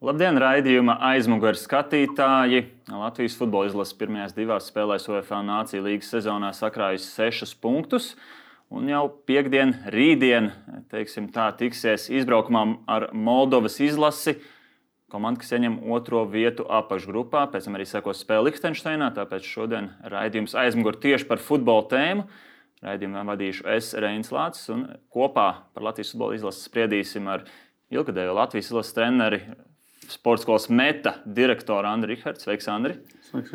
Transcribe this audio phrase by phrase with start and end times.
[0.00, 2.62] Labdien, raidījuma aizmugures skatītāji!
[2.88, 8.06] Latvijas futbola izlases pirmajās divās spēlēs UEFA Nācijas līnijas sezonā sakrājusi sešus punktus.
[8.72, 10.48] Un jau piekdien, rītdien,
[10.88, 14.38] teiksim, tā tiksies izbraukumā ar Moldovas izlasi.
[15.12, 19.12] Komanda, kas ieņem otro vietu apakšgrupā, pēc tam arī sekos spēle Liechtensteinā.
[19.20, 22.30] Tāpēc šodien raidījums aizmugurē tieši par futbola tēmu.
[22.88, 27.44] Raidījumu vadīšu es, Reinis Lācis, un kopā par Latvijas futbola izlasi spriedīsim ar
[27.92, 29.44] ilgadējo Latvijas izlases treneri
[30.10, 32.46] sporta skolas meta direktora Andriņa Rihards.
[32.46, 32.96] Sveiks, Andri!
[33.28, 33.54] Sveiks.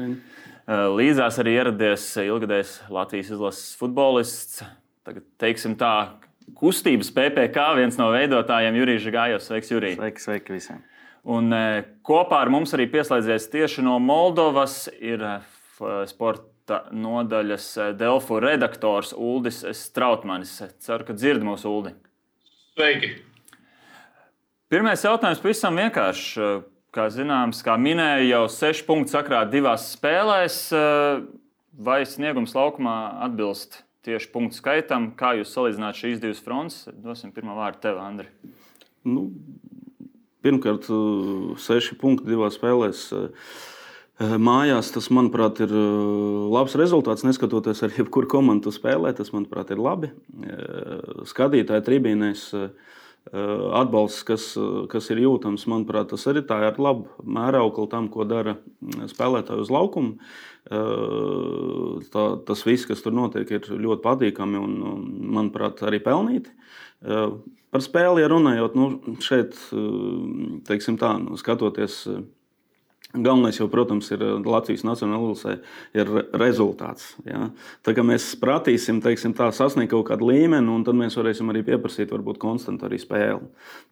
[0.66, 4.64] Eh, līdzās arī ieradies ilgadējs Latvijas izlases futbolists.
[5.06, 5.92] Tagad, teiksim tā,
[6.58, 9.46] kustības PPC viens no veidotājiem Jurijs Gājos.
[9.46, 10.00] Sveiks, Jurijs!
[10.00, 10.82] Sveiki, sveiki visiem!
[11.36, 15.54] Un eh, kopā ar mums arī pieslēdzies tieši no Moldovas ir eh,
[16.10, 20.58] sporta nodaļas Delfu redaktors Uldis Strautmanis.
[20.82, 21.94] Ceru, ka dzird mūsu Uldi.
[22.74, 23.14] Sveiki!
[24.76, 26.46] Pirmais jautājums pavisam vienkārši.
[26.92, 30.58] Kā zināms, kā minēju, jau seši punkti sakrāt divās spēlēs.
[31.88, 35.06] Vai sniegums laukumā atbilst tieši punktu skaitam?
[35.16, 36.82] Kā jūs salīdzināt šīs divas frontes?
[36.92, 38.28] Dosim pirmā vārdu tev, Andri.
[39.08, 39.30] Nu,
[40.44, 40.92] pirmkārt,
[41.64, 43.06] seši punkti divās spēlēs.
[44.20, 45.72] Mājās tas, manuprāt, ir
[46.52, 47.24] labs rezultāts.
[47.24, 50.12] Neskatoties ar jebkuru komandu spēlē, tas, manuprāt, ir labi.
[51.32, 54.52] Skatītāji tribīnēs Eh, atbalsts, kas,
[54.92, 58.58] kas ir jūtams, manuprāt, tas arī tā ir laba mēraukla tam, ko dara
[59.10, 60.30] spēlētāji uz laukuma.
[60.66, 64.78] Tā, tas viss, kas tur notiek, ir ļoti patīkami un,
[65.38, 66.54] manuprāt, arī pelnīti.
[67.02, 69.58] Par spēli runājot, nu, šeit,
[70.70, 72.04] teiksim tā, nu, skatoties
[73.16, 75.58] Galvenais jau, protams, ir eh, Latvijas Nacionālajā
[75.96, 77.14] ir rezultāts.
[77.28, 77.50] Ja?
[77.86, 78.34] Tā kā mēs
[79.38, 83.48] tā, sasniegt kaut kādu līmeni, un tad mēs varēsim arī pieprasīt, varbūt, konstantu arī spēli.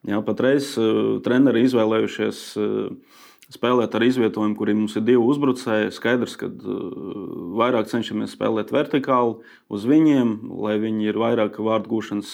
[0.09, 0.21] Ja?
[0.25, 2.47] Patreiz uh, treneri izvēlējušies.
[2.59, 3.19] Uh,
[3.53, 5.91] spēlēt ar izvietojumu, kuriem mums ir divi uzbrucēji.
[5.93, 6.47] Skaidrs, ka
[7.59, 9.35] vairāk cenšamies spēlēt vertikāli
[9.69, 10.31] uz viņiem,
[10.63, 12.31] lai viņi ir vairāk vārdu gūšanas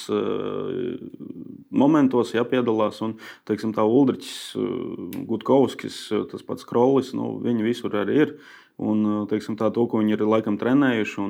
[1.80, 3.02] momentos, ja piedalās.
[3.06, 3.18] Un,
[3.50, 8.34] teiksim, tā Uldrichs, uh, Gutkovskis, tas pats Krolis, nu, viņi visur arī ir.
[8.80, 11.24] Un, teiksim, tā, to, ko viņi ir laikam trenējuši,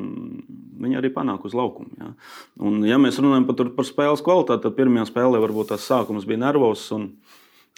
[0.84, 1.90] viņi arī panāk uz laukuma.
[1.98, 2.10] Ja.
[2.62, 6.46] Un, ja mēs runājam par, par spēles kvalitāti, tad pirmajā spēlē varbūt tas sākums bija
[6.46, 6.92] nervozs.
[6.96, 7.12] Un,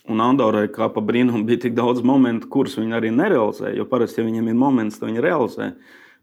[0.09, 3.75] Un Andorai, kā pa brīnumu, bija tik daudz momentu, kurus viņi arī nerealizēja.
[3.77, 5.67] Jo parasti, ja viņiem ir moments, tad viņi realizē.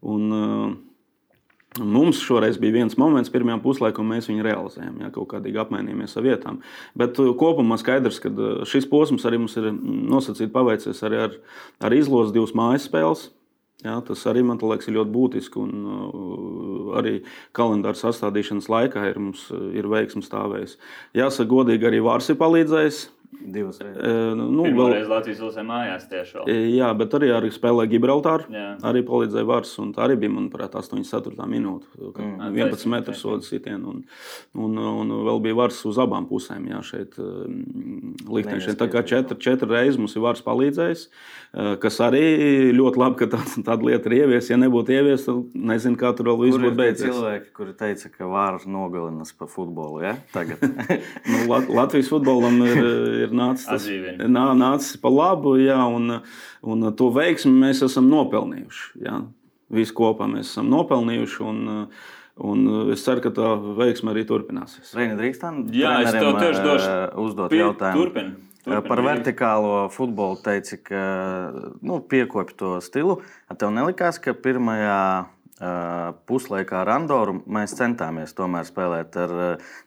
[0.03, 0.73] Un, uh,
[1.77, 5.03] Mums šoreiz bija viens moments, pirmajā puslaikā, un mēs viņu realizējām.
[5.03, 6.61] Jā, kaut kādīgi apmainījāmies ar vietām.
[6.99, 11.21] Bet uh, kopumā skaidrs, ka uh, šis posms arī mums ir mm, nosacīts, paveicies arī
[11.27, 11.37] ar,
[11.85, 13.29] ar izlozi divas mājas spēles.
[13.85, 15.61] Jā, tas arī man liekas ļoti būtiski.
[15.61, 17.19] Un, uh, arī
[17.55, 20.79] kalendāra sastādīšanas laikā ir, mums, ir veiksmīgi stāvējis.
[21.21, 23.05] Jāsaka, godīgi arī Vārs ir palīdzējis.
[23.31, 24.01] Divas reizes.
[24.01, 24.95] E, nu, vēl...
[24.95, 26.35] reizes Latvijas valsts mājās tieši.
[26.39, 26.61] Vēl.
[26.73, 28.49] Jā, bet arī, arī spēlēja Gibraltāru.
[28.53, 28.69] Jā.
[28.89, 29.75] Arī palīdzēja Vārs.
[29.95, 31.89] Tā arī bija, manuprāt, 8,4 minūte.
[32.09, 32.49] Mm.
[32.57, 33.93] 11 metru sodu sitienu.
[33.93, 34.01] Un,
[34.57, 36.71] un, un vēl bija Vārs uz abām pusēm.
[36.73, 38.79] Jā, šeit Liechtenstein.
[38.81, 41.05] Tā kā četri, četri reizes mums ir Vārs palīdzējis.
[41.85, 42.25] Kas arī
[42.77, 44.55] ļoti labi, ka tāda, tāda lieta ir ieviesta.
[44.55, 47.07] Ja nebūtu ieviesta, tad nezinu, kā tur vēl viss būtu beidzies.
[47.09, 50.03] Ir cilvēki, kuri teica, ka Vārs nogalinās pa futbolu.
[50.05, 50.17] Ja?
[51.33, 51.45] nu,
[51.77, 52.83] Latvijas futbolam ir
[53.19, 53.89] ir nācis,
[54.25, 56.21] nā, nācis pa labu, jā, un,
[56.63, 58.87] un to veiksmi mēs esam nopelnījuši.
[59.07, 59.23] Jā.
[59.75, 61.43] Visi kopā mēs esam nopelnījuši.
[61.45, 61.91] Un,
[62.39, 64.93] Un es ceru, ka tā veiksme arī turpināsies.
[64.95, 65.65] Reini, drīkstam?
[65.75, 67.99] Jā, es tev tieši došu eh, uzdot Pie, jautājumu.
[67.99, 68.29] Turpin,
[68.63, 71.01] turpin, eh, Par vertikālo futbolu teici, ka
[71.83, 73.19] nu, piekopja to stilu.
[73.59, 75.01] Tev nelikās, ka pirmajā
[75.59, 79.35] puslaikā ar Andoru mēs centāmies tomēr spēlēt ar,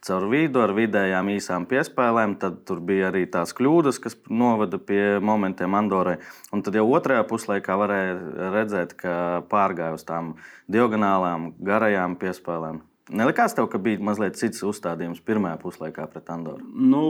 [0.03, 2.35] caur vidu, ar vidējām īsām piespēlēm.
[2.41, 6.17] Tad tur bija arī tās kļūdas, kas noveda pie momentiem Andorai.
[6.51, 9.15] Un tad jau otrajā puslaikā varēja redzēt, ka
[9.51, 10.35] pārgāja uz tām
[10.71, 12.83] diagonālām, garajām piespēlēm.
[13.11, 16.63] Nelikās tev, ka bija mazliet cits uzstādījums pirmajā puslaikā pret Andoru?
[16.63, 17.01] Nu,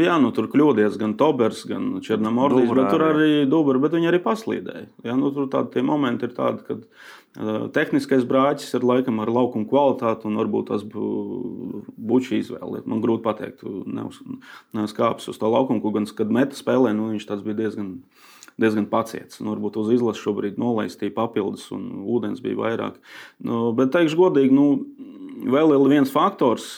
[0.00, 4.18] jā, nu, tur kļūdījās gan Tobers, gan Černamordijs, bet tur arī Dubra, bet viņi arī
[4.24, 4.88] paslīdēja.
[5.06, 6.82] Jā, nu, tur tādi momenti ir tādi, kad
[7.30, 12.82] Tehniskais brāķis ir laikam ar laukuma kvalitāti, un varbūt tas būtu šī izvēle.
[12.90, 17.44] Man grūti pateikt, nevis kāpjas uz to laukumu, gan kad meta spēlē, nu, viņš tas
[17.46, 18.00] bija diezgan.
[18.60, 19.38] Diezgan paciets.
[19.40, 22.98] Nu, varbūt uz izlases šobrīd nolaistīja papildus, un ūdens bija vairāk.
[23.40, 24.66] Nu, bet, teikšu godīgi, nu,
[25.54, 26.74] vēl ir viens faktors.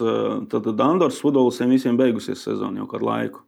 [0.53, 3.43] Tad Andorras futbolisiem visiem beigusies sezona jau kādu laiku.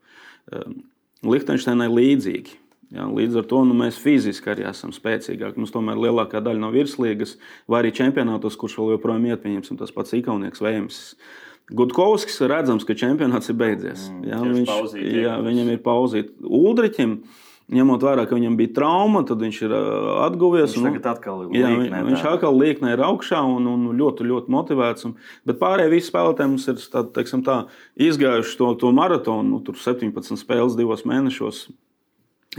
[1.22, 2.58] Liechtensteinai līdzīgi.
[2.94, 5.58] Ja, līdz ar to nu, mēs fiziski arī esam spēcīgāki.
[5.58, 7.34] Mums tomēr lielākā daļa no virslīgas,
[7.70, 11.00] vai arī čempionātos, kurš vēl joprojām iet, pieņemsim tas pats Ikaunieks, Vējams.
[11.74, 14.06] Gudkovskis redzams, ka čempionāts ir beidzies.
[14.12, 16.30] Mm, jā, viņš, pauzīt, jā, viņam ir pauzīt.
[16.44, 17.16] Uldriķim
[17.74, 19.74] ņemot vērā, ka viņam bija trauma, tad viņš ir
[20.28, 20.74] atguvies.
[20.76, 24.54] Viņš tagad atkal ir jā, līknē, viņš atkal līknē ir augšā un, un ļoti, ļoti
[24.54, 25.08] motivēts.
[25.08, 25.16] Un,
[25.48, 27.62] bet pārējie visi spēlētāji mums ir tā, teiksim, tā,
[27.96, 31.64] izgājuši to, to maratonu, nu, tur 17 spēles divos mēnešos.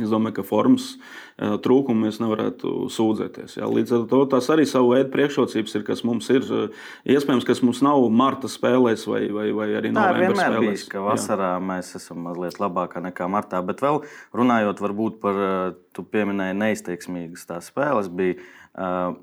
[0.03, 3.57] Es domāju, ka formas eh, trūkumu mēs nevarētu sūdzēties.
[3.59, 3.69] Jā.
[3.71, 6.43] Līdz ar to tās arī savu veidu priekšrocības ir, kas mums ir.
[6.43, 6.81] Eh,
[7.15, 10.65] iespējams, kas mums nav marta spēlēs vai, vai, vai arī no novembra spēlēs.
[10.65, 11.63] Bijis, ka vasarā jā.
[11.71, 13.61] mēs esam mazliet labākā nekā martā.
[13.65, 14.01] Bet vēl
[14.35, 14.83] runājot
[15.23, 18.35] par, eh, tu pieminēji neizteiksmīgas tās spēles, bija,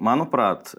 [0.00, 0.70] manuprāt,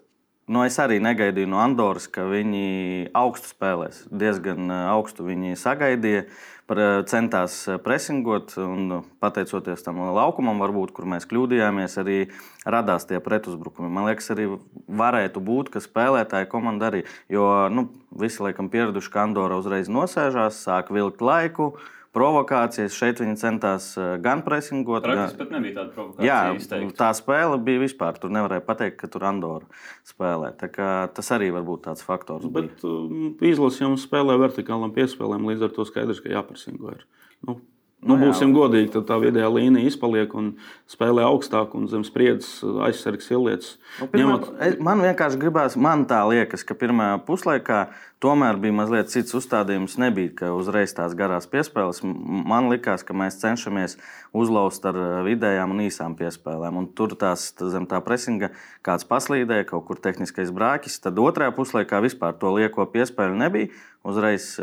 [0.44, 4.02] Nu, es arī negaidīju no Andoras, ka viņi augstu spēlēs.
[4.12, 6.26] Diezgan augstu viņi sagaidīja.
[6.74, 12.18] Eh, centās eh, presingot, eh, pateicoties tam laukumam, varbūt, kur mēs kļūdījāmies, arī
[12.66, 13.92] radās tie pretuzbrukumi.
[13.92, 14.48] Man liekas, arī
[14.88, 20.64] varētu būt, ka spēlētāji komanda arī, jo nu, visi laikam pieraduši, ka Andorra uzreiz nosēžās,
[20.64, 21.74] sāk vilkt laiku
[22.14, 22.96] provokācijas.
[22.98, 25.38] Šeit viņi centās eh, gan presingot, gan arī.
[25.40, 26.28] pat nebija tāda provokācija.
[26.30, 26.96] Jā, izteikti.
[27.00, 28.20] tā spēle bija vispār.
[28.22, 30.54] Tur nevarēja pateikt, ka tur Andorra spēlē.
[30.60, 32.48] Tas arī var būt tāds faktors.
[32.54, 36.96] Bet um, izlase jau spēlē vertikālam piespēlēm, līdz ar to skaidrs, ka jāpresingo.
[36.96, 37.08] Ir.
[37.44, 37.60] Nu,
[38.04, 40.50] Nu, nu, būsim jā, godīgi, tad tā vidējā līnija izpaliek un
[40.92, 43.78] spēlē augstāk, un zem spriedzes aizsargs ielietas.
[44.02, 44.82] Nu, pirmā, ņemot...
[44.84, 47.80] Man vienkārši gribās, man tā liekas, ka pirmajā puslaikā
[48.24, 49.98] tomēr bija mazliet cits uzstādījums.
[50.02, 52.02] Nebija, ka uzreiz tās garās piespēles.
[52.04, 53.98] Man liekas, ka mēs cenšamies
[54.32, 54.98] uzlauzt ar
[55.28, 56.80] vidējām un īsām piespēlēm.
[56.80, 58.54] Un tur tās zem tā presinga
[58.86, 61.02] kāds paslīdēja, kaut kur tehniskais brāķis.
[61.04, 63.72] Tad otrajā puslaikā vispār to lieko piespēļu nebija
[64.08, 64.54] uzreiz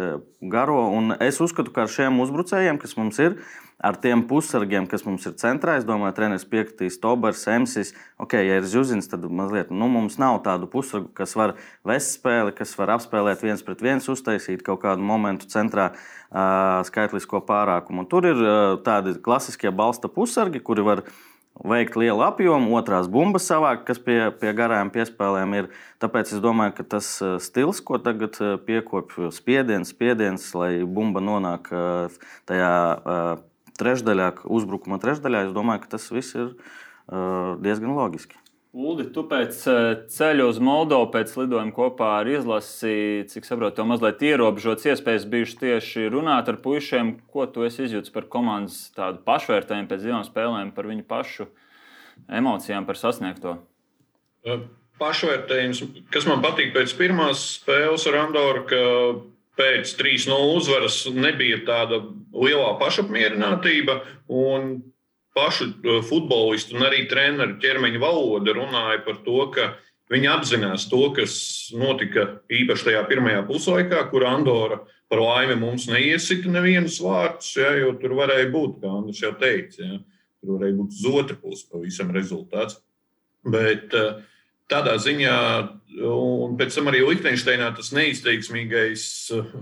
[0.40, 0.82] garo.
[0.96, 3.38] Un es uzskatu, ka ar šiem uzbrucējiem, kas mums ir,
[3.80, 7.94] ar tiem pussargiem, kas mums ir centrā, es domāju, treneris piekritīs, Tobers, Emsis.
[8.20, 11.56] Ok, ja ir Zuzins, tad mazliet, nu, mums nav tādu pussargu, kas var
[11.88, 17.40] vest spēli, kas var apspēlēt viens pret viens, uztaisīt kaut kādu momentu centrā uh, skaitlisko
[17.48, 18.04] pārākumu.
[18.04, 21.04] Un tur ir uh, tādi klasiskie balsta pussargi, kuri var
[21.60, 25.68] veikt lielu apjomu, otrās bumbas savākt, kas pie, pie garām piespēlēm ir.
[26.00, 27.08] Tāpēc es domāju, ka tas
[27.44, 31.68] stils, ko tagad piekopja spiediens, spiediens, lai bumba nonāk
[32.48, 32.72] tajā
[33.80, 36.54] trešdaļā, uzbrukuma trešdaļā, es domāju, ka tas viss ir
[37.64, 38.36] diezgan loģiski.
[38.70, 39.56] Uldi, tu pēc
[40.14, 45.58] ceļa uz Moldovu, pēc lidojuma kopā ar izlasi, cik saprotu, to mazliet ierobežots iespējas bijušas
[45.58, 47.16] tieši runāt ar puišiem.
[47.34, 51.48] Ko tu izjūti par komandas tādu pašvērtējumu pēc divām spēlēm, par viņu pašu
[52.30, 53.56] emocijām, par sasniegto?
[55.02, 55.82] Pašvērtējums,
[56.14, 58.80] kas man patīk pēc pirmās spēles ar Andoru, ka
[59.60, 62.00] pēc 3-0 uzvaras nebija tāda
[62.32, 64.00] lielā pašapmierinātība.
[65.30, 69.68] Pašu uh, futbolistu un arī treneru ķermeņa valoda runāja par to, ka
[70.10, 71.34] viņi apzinās to, kas
[71.76, 74.80] notika īpaši tajā pirmajā puslaikā, kur Andorra
[75.10, 79.86] par laimi mums neiesita nevienus vārdus, ja, jo tur varēja būt, kā Andris jau teica,
[79.86, 80.00] ja,
[80.42, 82.80] tur varēja būt uz otru pusi pavisam rezultāts.
[83.46, 84.18] Bet uh,
[84.70, 85.36] tādā ziņā,
[86.06, 89.04] un pēc tam arī Liechtensteinā tas neizteiksmīgais
[89.36, 89.60] uh,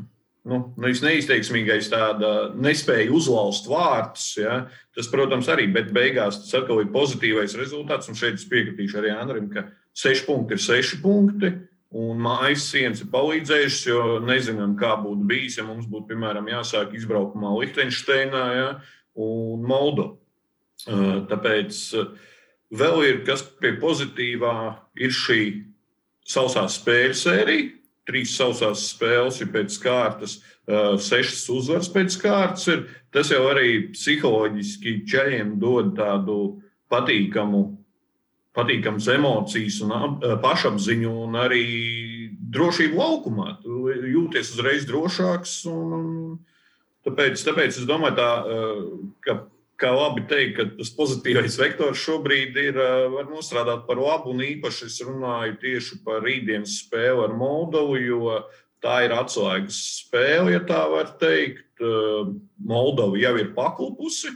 [0.49, 4.28] nu, nevis neizteiksmīgais, tāda nespēja uzlauzt vārtus.
[4.40, 4.60] Ja,
[4.96, 8.10] tas, protams, arī, bet beigās tas atkal ir pozitīvais rezultāts.
[8.10, 11.53] Un šeit es piekritīšu arī Andrim, ka seši punkti ir seši punkti.
[11.98, 16.93] Un mājas sienas ir palīdzējušas, jo nezinām, kā būtu bijis, ja mums būtu, piemēram, jāsāk
[16.98, 18.67] izbraukumā Liechtensteinā ja,
[19.17, 20.17] un Moldovā.
[21.29, 21.79] Tāpēc
[22.75, 24.55] vēl ir kas pie pozitīvā,
[25.01, 25.43] ir šī
[26.29, 27.72] sausā spēļu sērija,
[28.08, 32.69] trīs sausās spēles ir pēc kārtas, sešas uzvaras pēc kārtas.
[32.72, 32.87] Ir.
[33.13, 36.58] Tas jau arī psiholoģiski ceļiem dod tādu
[36.93, 37.63] patīkamu,
[38.56, 41.65] patīkamas emocijas un pašapziņu un arī
[42.53, 43.55] drošību laukumā.
[43.63, 45.60] Tu jūties uzreiz drošāks.
[45.72, 46.37] Un, un
[47.06, 48.31] tāpēc, tāpēc es domāju, tā,
[49.25, 49.39] ka
[49.79, 52.79] kā labi teikt, ka tas pozitīvais vektors šobrīd ir
[53.13, 54.32] var nostrādāt par labu.
[54.35, 58.41] Un īpaši es runāju tieši par rītdienas spēli ar Moldovu, jo
[58.82, 61.67] tā ir atslēgas spēle, ja tā var teikt.
[62.58, 64.32] Moldova jau ir paklupusi.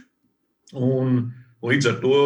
[0.79, 1.25] Un
[1.63, 2.19] līdz ar to,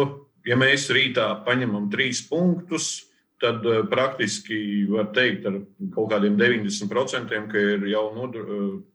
[0.46, 3.08] ja mēs rītā paņemam trīs punktus,
[3.42, 5.58] tad praktiski var teikt ar
[5.94, 8.94] kaut kādiem 90%, ka ir jau nodrošināts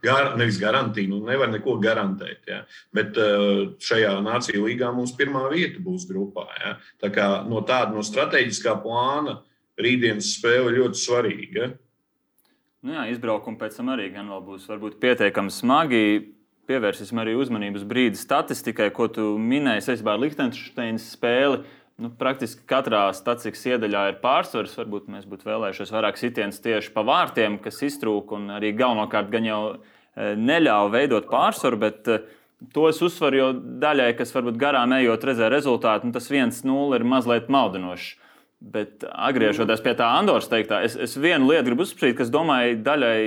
[0.00, 2.40] Gar, nevis garantija, nu nevar neko garantēt.
[2.48, 2.62] Ja?
[2.96, 6.46] Bet uh, šajā nāciju līgā mums pirmā vieta būs grupā.
[6.62, 6.74] Ja?
[7.02, 9.40] Tā kā no tāda no strateģiskā plāna
[9.80, 11.70] rītdienas spēle ļoti svarīga.
[12.80, 14.68] Nu jā, izbraukumi pēc tam arī būs
[15.00, 16.04] pietiekami smagi.
[16.70, 21.64] Pievērsīsim arī uzmanības brīdi statistikai, ko tu minēji saistībā ar Liechtensteinas spēli.
[22.00, 24.78] Nu, praktiski katrā stācijas iedaļā ir pārsvars.
[24.80, 29.60] Varbūt mēs būtu vēlējušies vairāk sitienus tieši pa vārtiem, kas iztrūka arī galvenokārt gan jau
[29.74, 31.80] e, neļāva veidot pārsvaru.
[31.82, 32.22] Bet e,
[32.72, 33.50] to es uzsveru, jo
[33.84, 38.16] daļai, kas varbūt garām ejot, redzēja rezultātu, nu, tas 1-0 ir mazliet maldinošs.
[38.60, 43.22] Bet atgriežoties pie tā Andoras teiktā, es, es vienu lietu gribu uzsprāstīt, kas, domāju, daļai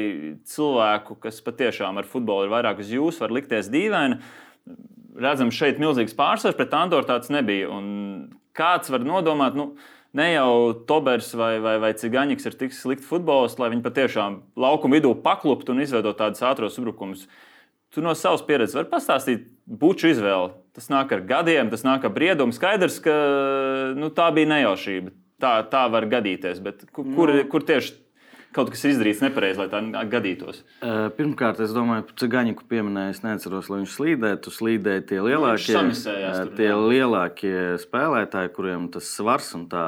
[0.49, 4.21] cilvēku, kas patiešām ar futbolu ir vairāk uz jums, var likties dīvaini.
[5.21, 7.69] Redzam, šeit milzīgs pārsvars, pret Andoru tāds nebija.
[7.73, 7.91] Un
[8.57, 9.73] kāds var nodomāt, nu,
[10.17, 14.99] ne jau Tobers vai, vai, vai Cigaņiks ir tik slikti futbolisti, lai viņi patiešām laukuma
[14.99, 17.25] vidū pakluptu un izveidot tādus ātros uzbrukumus.
[17.93, 20.53] Tu no savas pieredzes vari pastāstīt buču izvēli.
[20.73, 22.55] Tas nāk ar gadiem, tas nāk ar briedumu.
[22.55, 23.13] Skaidrs, ka
[23.97, 25.13] nu, tā bija nejaušība.
[25.43, 26.61] Tā, tā var gadīties.
[26.63, 27.43] Bet kur, kur, nu.
[27.51, 27.93] kur tieši
[28.53, 30.61] kaut kas izdarīts nepareizi, lai tā gadītos?
[31.17, 34.53] Pirmkārt, es domāju, ka Cigāņiku pieminēja, es neatceros, lai viņš slīdētu.
[34.53, 36.79] Slīdēja tie lielākie, tur, tie jā.
[36.79, 39.85] lielākie spēlētāji, kuriem tas svars un tā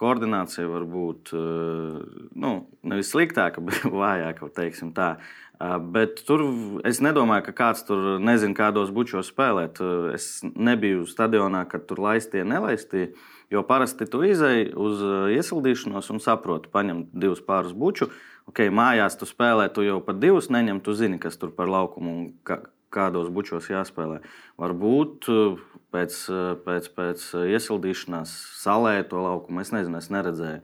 [0.00, 5.14] koordinācija var būt nu, nevis sliktāka, bet vājāka, teiksim tā.
[5.58, 6.44] Bet tur
[6.86, 9.80] es nedomāju, ka kāds tur nezina, kādos bučos spēlēt.
[10.14, 13.08] Es nebiju stadionā, kad tur laistie, nelaistie.
[13.48, 18.10] Jo parasti tu izēji uz uh, iesildīšanos un saproti, paņem divus pārus buču.
[18.48, 22.12] Ok, mājās tu spēlē, tu jau pat divus neņem, tu zini, kas tur par laukumu
[22.12, 22.60] un kā,
[22.92, 24.20] kādos bučos jāspēlē.
[24.60, 25.56] Varbūt uh,
[25.94, 27.24] pēc, uh, pēc, pēc
[27.56, 30.60] iesildīšanās salē to laukumu es nezinu, es neredzēju.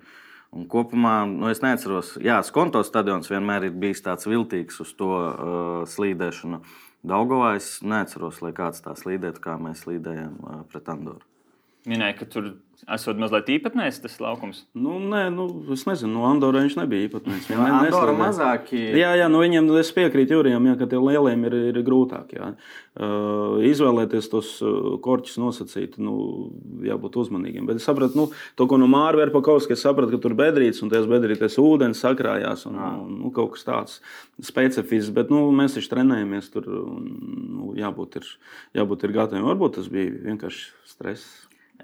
[0.55, 5.13] Un kopumā nu, es neatceros, Jā, Skonto stadions vienmēr ir bijis tāds viltīgs uz to
[5.17, 6.61] uh, slīdēšanu.
[7.05, 11.25] Daugovā es neatceros, lai kāds tā slīdētu, kā mēs slīdējām uh, pret Andoru.
[11.85, 12.47] Minēja, ka tur
[12.93, 14.65] esot mazliet īpatnējs tas laukums.
[14.77, 17.49] Nu, nē, nu, es nezinu, no Andorra viņš nebija īpatnējs.
[17.51, 18.73] Viņa ne, Andorra mazāk.
[18.75, 22.35] Jā, jā, nu viņiem es piekrītu Jurijam, jā, ka tie lieliem ir, ir grūtāk.
[22.37, 22.51] Jā.
[22.95, 26.17] Uh, izvēlēties tos uh, korķus nosacīt, nu,
[26.87, 27.65] jābūt uzmanīgiem.
[27.71, 28.27] Bet es sapratu, nu,
[28.59, 32.69] to, ko no Māra Verpakovska, es sapratu, ka tur bedrītes un tās bedrītes ūdens sakrājās
[32.71, 33.97] un, un nu, kaut kas tāds
[34.39, 35.15] specifisks.
[35.17, 37.09] Bet nu, mēs taču trenējamies tur un
[37.57, 38.31] nu, jābūt, ir,
[38.79, 39.49] jābūt ir gataviem.
[39.49, 41.35] Varbūt tas bija vienkārši stress.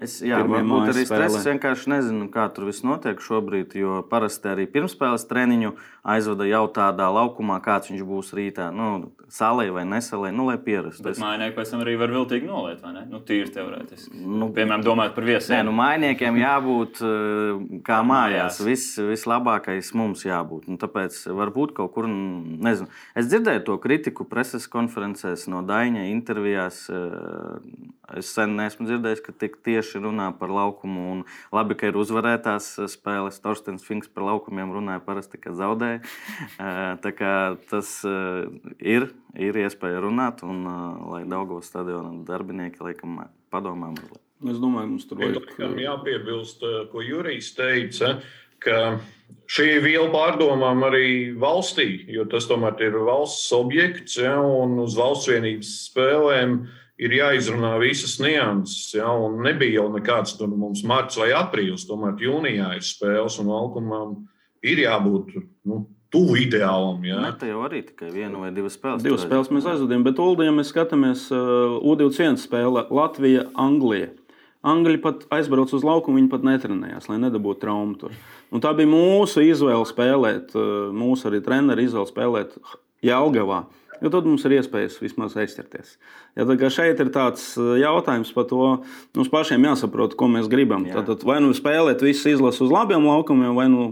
[0.01, 1.35] Es, jā, varbūt arī stress.
[1.37, 3.75] Es vienkārši nezinu, kā tur viss notiek šobrīd.
[3.77, 8.71] Jo parasti arī pirmspēles treniņu aizvada jau tādā laukumā, kāds viņš būs rītā.
[8.73, 11.05] Nu, salē vai nesalē, nu, lai pierastu.
[11.05, 13.03] Bet mājnieki pēc tam arī var viltīgi noliet, vai ne?
[13.11, 14.23] Nu, tīri teorētiski.
[14.25, 15.53] Nu, Piemēram, domājot par viesiem.
[15.55, 18.59] Nē, nu, mājniekiem jābūt eh, kā mājās.
[18.65, 20.67] Viss, vislabākais mums jābūt.
[20.71, 22.89] Un tāpēc varbūt kaut kur, nezinu.
[23.13, 26.83] Es dzirdēju to kritiku preses konferencēs no Daņa intervijās.
[26.89, 31.09] Eh, es sen neesmu dzirdējis, ka tik tieši runā par laukumu.
[31.15, 33.41] Un labi, ka ir uzvarētās spēles.
[33.43, 36.01] Torstens Finks par laukumiem runāja parasti, kad zaudēja.
[37.03, 37.35] Tā kā
[37.71, 37.93] tas
[38.79, 40.63] ir, ir iespēja runāt, un
[41.11, 44.21] lai Daugavas stadiona darbinieki laikam padomā mazliet.
[44.41, 45.51] Es domāju, mums tur vajag.
[45.77, 48.15] Jāpiebilst, ko Jurijs teica,
[48.61, 48.77] ka
[49.51, 51.07] šī ir viela pārdomām arī
[51.37, 56.61] valstī, jo tas tomēr ir valsts objekts, ja, un uz valsts vienības spēlēm
[56.99, 58.91] ir jāizrunā visas nianses.
[58.97, 59.11] Ja,
[59.45, 64.13] nebija jau nekāds tur mums marts vai aprīlis, tomēr jūnijā ir spēles un valkumam
[64.65, 65.35] ir jābūt.
[65.67, 67.05] Nu, Tuvu ideālam.
[67.07, 68.99] Jā, ne, tā jau arī tikai viena vai divas spēles.
[68.99, 74.09] Divas spēles mēs aizvadījām, bet Uldijam mēs skatāmies uh, U21 spēle Latvija, Anglija.
[74.67, 78.17] Angļi pat aizbrauca uz laukumu, viņi pat netrenējās, lai nedabūtu traumu tur.
[78.51, 82.59] Un tā bija mūsu izvēle spēlēt, uh, mūsu arī treneru izvēle spēlēt
[83.07, 83.61] Jelgavā.
[83.63, 85.95] Uh, jo tad mums ir iespējas vismaz aizķerties.
[86.39, 88.61] Ja, šeit ir tāds uh, jautājums par to,
[89.17, 90.85] mums pašiem jāsaprot, ko mēs gribam.
[90.89, 91.05] Jā.
[91.07, 93.91] Tad vai nu spēlēt visu izlasu uz labiem laukumiem, vai nu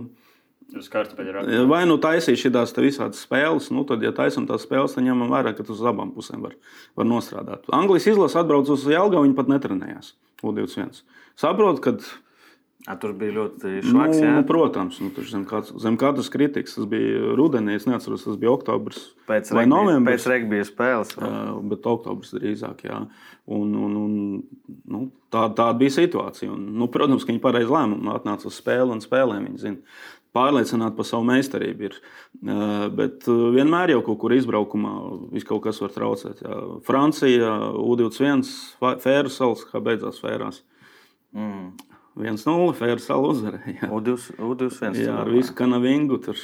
[1.69, 5.55] Vai nu taisīt šīs visādas spēles, nu tad, ja taisām tās spēles, tad ņemam vērā,
[5.57, 6.53] ka tas uz abām pusēm var,
[6.99, 7.65] var nostrādāt.
[7.73, 10.13] Anglijas izlase atbrauc uz Jelgavu, viņi pat netrenējās
[10.45, 11.01] U21.
[11.39, 11.95] Saprotu, ka
[12.87, 14.21] A, tur bija ļoti švaks.
[14.23, 17.73] Nu, protams, nu, zem, kāds, zem katras kritikas tas bija rudenī.
[17.75, 20.21] Es neatceros, tas bija oktobris pēc vai novembris.
[20.21, 21.11] Pēc regbija spēles.
[21.19, 23.01] Uh, bet oktobris drīzāk, jā.
[23.51, 24.13] Un, un, un,
[24.93, 26.53] nu, tā, tāda bija situācija.
[26.53, 29.49] Un, nu, protams, ka viņi pareizi lēmumu atnāca uz spēli un spēlēm.
[29.49, 29.99] Viņi zina.
[30.37, 31.99] Pārliecināti par savu meistarību ir.
[32.95, 34.93] Bet vienmēr jau kaut kur izbraukumā
[35.49, 36.45] kaut kas var traucēt.
[36.45, 36.61] Jā.
[36.85, 38.45] Francija, U21,
[39.03, 40.63] Fēru salas, kā beidzās Fērās.
[41.33, 41.88] Mm
[42.19, 43.89] 1-0 Fēra salu uzvarēja.
[43.89, 44.97] U21.
[45.05, 46.39] Jā, ar visu kanavingu tur.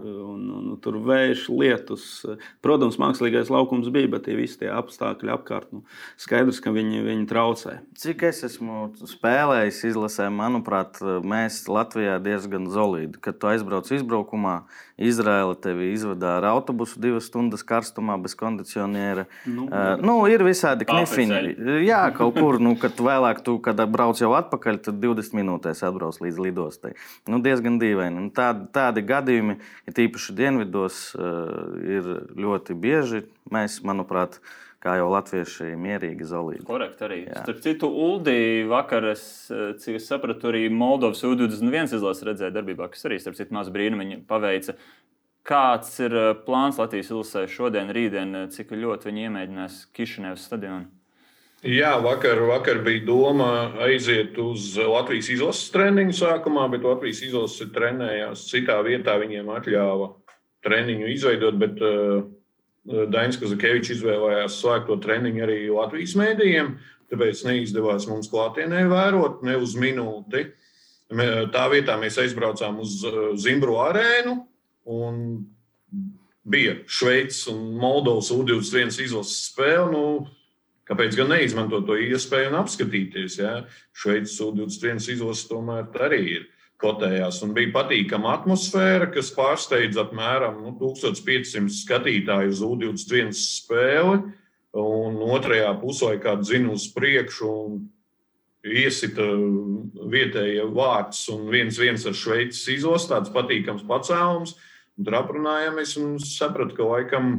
[0.00, 2.06] Un, un, tur vējš, lietus.
[2.64, 5.70] Protams, mākslīgais laukums bija, bet tie visi tie apstākļi apkārt.
[5.74, 5.84] Nu,
[6.20, 7.78] skaidrs, ka viņi, viņi traucē.
[8.00, 13.20] Cik es esmu spēlējis izlasē, manuprāt, mēs Latvijā diezgan solidi.
[13.22, 14.62] Kad tu aizbrauc izbraukumā,
[15.00, 19.24] Izraela tevi izvadā ar autobusu divas stundas karstumā bez kondicioniera.
[19.48, 21.54] Nu, uh, nu, ir visādi knifiņi.
[21.86, 26.20] Jā, kaut kur, nu, kad vēlāk tu, kad brauc jau atpakaļ, tad 20 minūtēs atbrauc
[26.22, 26.94] līdz lidostai.
[27.30, 28.26] Nu, diezgan dīvaini.
[28.28, 33.24] Nu, tādi, tādi gadījumi, ja tīpaši dienvidos, uh, ir ļoti bieži.
[33.50, 34.38] Mēs, manuprāt,
[34.80, 36.64] kā jau latvieši, mierīgi zolīgi.
[36.68, 37.18] Korekti arī.
[37.26, 37.42] Jā.
[37.44, 42.88] Starp citu, Uldī vakar, es, eh, cik es sapratu, arī Moldovas U21 izlases redzēja darbībā,
[42.88, 44.76] kas arī, starp citu, maz brīnumu viņa paveica.
[45.44, 50.99] Kāds ir plāns Latvijas izlasē šodien, rītdien, cik ļoti viņi iemēģinās Kišanevas stadionu?
[51.60, 53.50] Jā, vakar, vakar bija doma
[53.84, 59.18] aiziet uz Latvijas izlases treniņu sākumā, bet Latvijas izlase trenējās citā vietā.
[59.20, 60.06] Viņiem atļāva
[60.64, 62.22] treniņu izveidot, bet uh,
[63.12, 66.72] Dainis Kazakevičs izvēlējās slēgt to treniņu arī Latvijas mēdījiem.
[67.12, 70.46] Tāpēc neizdevās mums klātienē vērot ne uz minūti.
[71.10, 73.00] Tā vietā mēs aizbraucām uz
[73.42, 74.36] Zimbru arēnu
[74.96, 75.16] un
[76.50, 79.90] bija Šveices un Moldovas U21 izlases spēle.
[79.92, 80.04] Nu,
[80.90, 83.36] Kāpēc gan neizmantot to iespēju un apskatīties?
[83.38, 83.52] Ja?
[83.94, 86.48] Šveices U21 izlase tomēr arī ir
[86.82, 87.38] kotējās.
[87.46, 94.18] Un bija patīkama atmosfēra, kas pārsteidza apmēram nu, 1500 skatītāju uz U21 spēli.
[94.80, 97.80] Un otrajā puslaikā dzina uz priekšu un
[98.66, 99.24] iesita
[100.10, 103.12] vietējie vārds un viens viens ar Šveices izlasi.
[103.14, 104.58] Tāds patīkams pacēlums.
[105.00, 107.34] Tur aprunājāmies un sapratu, ka laikam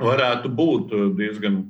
[0.00, 1.64] varētu būt diezgan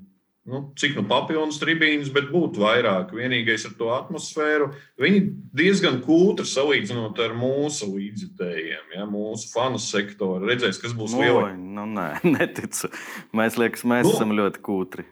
[0.51, 3.15] nu, cik nu papildus tribīnas, bet būtu vairāk.
[3.17, 4.71] Vienīgais ar to atmosfēru.
[5.01, 5.25] Viņi
[5.57, 10.45] diezgan kūtri salīdzinot ar mūsu līdzjutējiem, ja, mūsu fanu sektoru.
[10.51, 11.59] Redzēs, kas būs lielāks.
[11.59, 12.93] Nu, nē, neticu.
[13.37, 15.09] Mēs liekas, mēs nu, esam ļoti kūtri.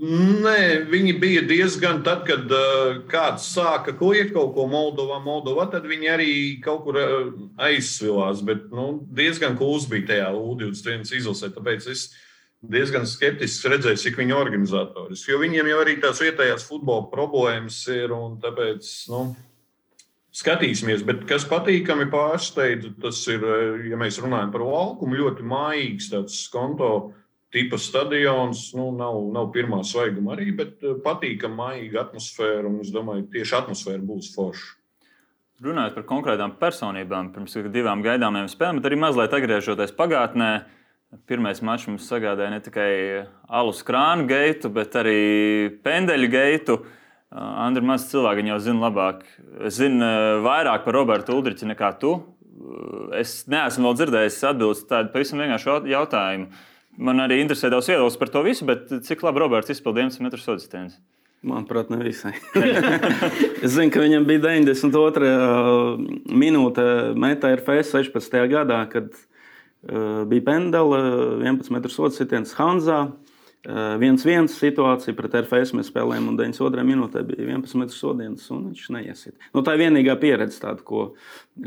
[0.00, 5.84] Nē, viņi bija diezgan, tad, kad uh, kāds sāka kliegt kaut ko Moldovā, Moldovā, tad
[5.84, 6.32] viņi arī
[6.64, 7.26] kaut kur uh,
[7.60, 8.40] aizsvilās.
[8.48, 11.52] Bet nu, diezgan kūls bija tajā U21 izlasē.
[11.52, 12.06] Tāpēc es
[12.60, 15.32] diezgan skeptisks redzēt, cik viņi ir organizatoriski.
[15.32, 18.12] Jo viņiem jau arī tās vietējās futbola problēmas ir.
[18.42, 19.22] Tāpēc nu,
[20.36, 21.04] skatīsimies.
[21.08, 23.46] Bet kas patīkami pārsteidz, tas ir,
[23.88, 26.92] ja mēs runājam par laukumu, ļoti mājīgs tāds konto.
[27.50, 32.70] Tipa stadions nu, nav, nav pirmā svaiguma arī, bet eh, patīkama, mājīga atmosfēra.
[32.84, 34.76] Es domāju, tieši atmosfēra būs forša.
[35.60, 40.79] Runājot par konkrētām personībām, pirms divām gaidāmajām spēlēm, bet arī mazliet atgriežoties pagātnē, uh,
[41.26, 42.90] Pirmais mačs mums sagādāja ne tikai
[43.50, 46.76] alus krānu gaitu, bet arī pendeļu gaitu.
[47.30, 49.24] Andri, maz cilvēki jau zina labāk.
[49.66, 50.06] Es zinu
[50.44, 52.12] vairāk par Robertu Uldriču nekā tu.
[53.18, 56.46] Es neesmu vēl dzirdējis atbildēt tādu pavisam vienkāršu jautājumu.
[57.00, 60.42] Man arī interesē tavs viedoklis par to visu, bet cik labi Roberts izpildīja 11 metru
[60.42, 60.94] sodu stūri?
[61.46, 62.34] Manuprāt, ne visai.
[63.64, 65.30] es zinu, ka viņam bija 92.
[66.38, 66.86] minūte
[67.18, 68.36] metā RFS 16.
[68.52, 69.08] gadā, kad
[69.82, 70.98] bija pendela,
[71.40, 73.04] 11 metru sodu sitiens Hanzā.
[73.60, 76.84] 1-1 eh, situācija pret RFS mēs spēlējām, un 92.
[76.88, 79.34] minūtē bija 11 metru sodienas, un viņš neiesit.
[79.52, 81.10] Nu, tā ir vienīgā pieredze, tāda, ko,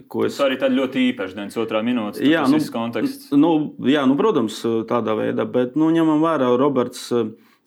[0.10, 0.40] ko es.
[0.40, 1.84] Tā arī tāda ļoti īpaša 92.
[1.86, 2.26] minūte.
[2.26, 3.30] Jā, nu, konteksts.
[3.38, 3.52] Nu,
[3.86, 4.58] jā, nu, protams,
[4.90, 7.12] tādā veidā, bet nu, ņemam vērā Roberts.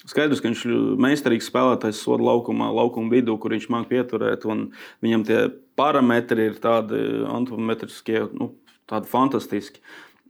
[0.06, 4.46] Skaidrs, ka viņš ir meistarīgs spēlētājs soda laukumā, laukuma vidū, kur viņš māca pieturēt.
[5.02, 5.38] Viņam tie
[5.78, 8.52] parametri ir tādi antropometriskie, nu,
[8.90, 9.82] tādi fantastiski.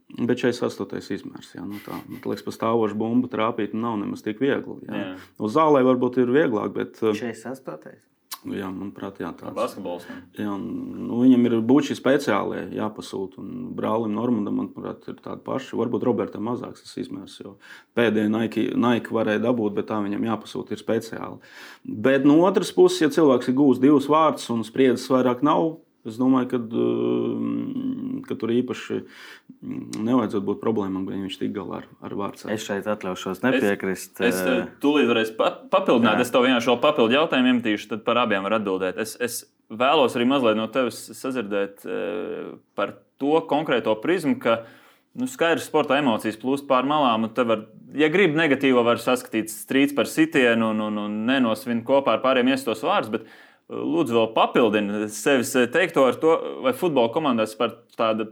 [0.07, 1.01] Bet 48.
[1.17, 4.79] izmērs, jā, nu tā, man liekas, pa stāvošu bumbu trāpīt nav nemaz tik viegli.
[4.87, 4.99] Jā.
[5.01, 5.07] Jā.
[5.43, 7.01] Uz zālē varbūt ir vieglāk, bet.
[7.03, 7.97] 48.
[8.47, 9.51] Uh, jā, manuprāt, jā, tāds.
[9.57, 10.05] Basketbols.
[10.39, 13.41] Jā, nu, viņam ir buči speciāli jāpasūta.
[13.43, 15.75] Un brālim Normandam, manuprāt, ir tāda paša.
[15.81, 17.57] Varbūt Robertam mazāks tas izmērs, jo
[17.99, 21.41] pēdējā Nike, Nike varēja dabūt, bet tā viņam jāpasūta ir speciāli.
[21.83, 25.75] Bet no otras puses, ja cilvēks ir gūs divus vārdus un spriedzes vairāk nav,
[26.07, 29.01] Es domāju, ka, uh, ka tur īpaši
[29.61, 32.49] nevajadzētu būt problēmām, ja viņš tik galā ar, ar vārdu.
[32.53, 34.19] Es šeit atļaušos nepiekrist.
[34.21, 35.35] Es, es uh, tūlīt varēšu
[35.71, 36.25] papildināt, jā.
[36.27, 38.99] es tev vienkārši šo papildu jautājumu iemetīšu, tad par abiem var atbildēt.
[39.01, 39.39] Es, es
[39.73, 44.61] vēlos arī mazliet no tevis sadzirdēt uh, par to konkrēto prizmu, ka
[45.17, 47.25] nu, skaidrs, sporta emocijas plūst pār malām.
[47.33, 47.67] Var,
[47.97, 52.53] ja gribi negatīvo, var saskatīt strīds par sitienu un, un, un nenosvin kopā ar pārējiem
[52.53, 53.25] iestos vārdus.
[53.67, 58.29] Lūdzu, vēl papildini sevis teikto ar to, vai futbola komandās par tādu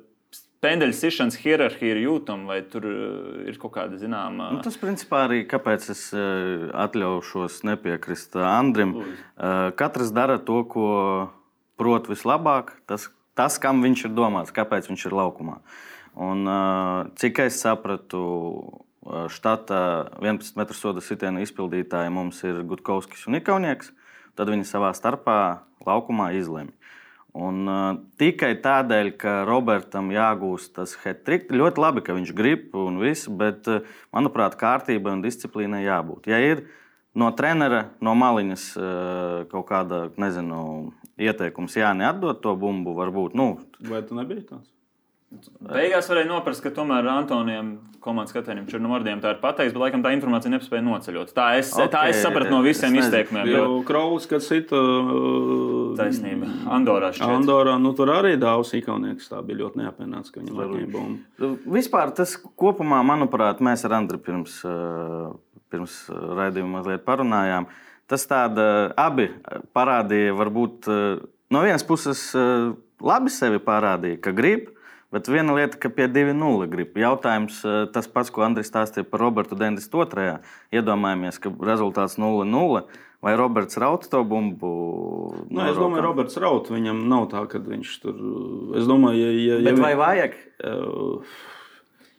[0.65, 4.51] pendeļu sišanas hierarhiju ir jūtama, vai tur eh, ir kaut kāda zināmā.
[4.55, 8.95] Nu, tas, principā, arī kāpēc es eh, atļaušos nepiekrist Andrim.
[8.99, 9.17] Lūdzu.
[9.17, 10.87] Eh, katrs dara to, ko
[11.79, 15.59] prot vislabāk, tas, tas, kam viņš ir domāts, kāpēc viņš ir laukumā.
[16.15, 16.47] Un,
[17.19, 18.21] cik es sapratu,
[19.27, 19.79] štata
[20.23, 23.91] 11 metru soda sitienu izpildītāji mums ir Gutkovskis un Ikaunieks.
[24.39, 26.71] Tad viņi savā starpā laukumā izlemj.
[27.35, 33.01] Un, uh, tikai tādēļ, ka Robertam jāgūst tas hetriks, ļoti labi, ka viņš grib un
[33.01, 33.83] viss, bet, uh,
[34.15, 36.29] manuprāt, kārtībai un disciplīnai jābūt.
[36.31, 36.63] Ja ir
[37.11, 43.35] no trenera, no maliņas uh, kaut kāda, nezinu, ieteikums, jā, neatdot to bumbu, varbūt.
[43.35, 43.49] Nu,
[43.83, 44.74] Vai tu nebija tāds?
[45.65, 50.11] Beigās varēja noprast, ka tomēr Antonijam, komandas kapteinim Černomordiem tā ir pateikts, bet laikam tā
[50.13, 51.31] informācija nepaspēja noceļot.
[51.35, 53.49] Tā es, okay, tā es sapratu no visiem izteikumiem.
[53.49, 54.81] Jo Kraulis, kad cita.
[55.97, 56.51] Taisnība.
[56.75, 57.33] Andorā šķiet.
[57.39, 59.31] Andorā, nu tur arī daudz ikonieks.
[59.31, 61.49] Tā bija ļoti neapmienāts, ka viņam atņēma bumbu.
[61.77, 64.59] Vispār tas kopumā, manuprāt, mēs ar Andru pirms,
[65.73, 67.69] pirms raidījuma mazliet parunājām.
[68.05, 69.31] Tas tāda abi
[69.73, 70.91] parādīja, varbūt
[71.49, 72.27] no vienas puses
[73.01, 74.69] labi sevi parādīja, ka grib,
[75.15, 76.97] Bet viena lieta, ka pie 2-0 grib.
[76.99, 80.41] Jautājums eh, tas pats, ko Andris stāstīja par Robertu 92.
[80.75, 82.81] Iedomājamies, ka rezultāts 0-0.
[83.23, 84.73] Vai Roberts rauta to bumbu?
[85.47, 86.75] Nu, es domāju, ka Roberts rauta.
[86.75, 88.19] Viņam nav tā, ka viņš tur.
[88.75, 90.35] Es domāju, ja, ja, Bet ja vai vajag?
[90.59, 91.39] Uh,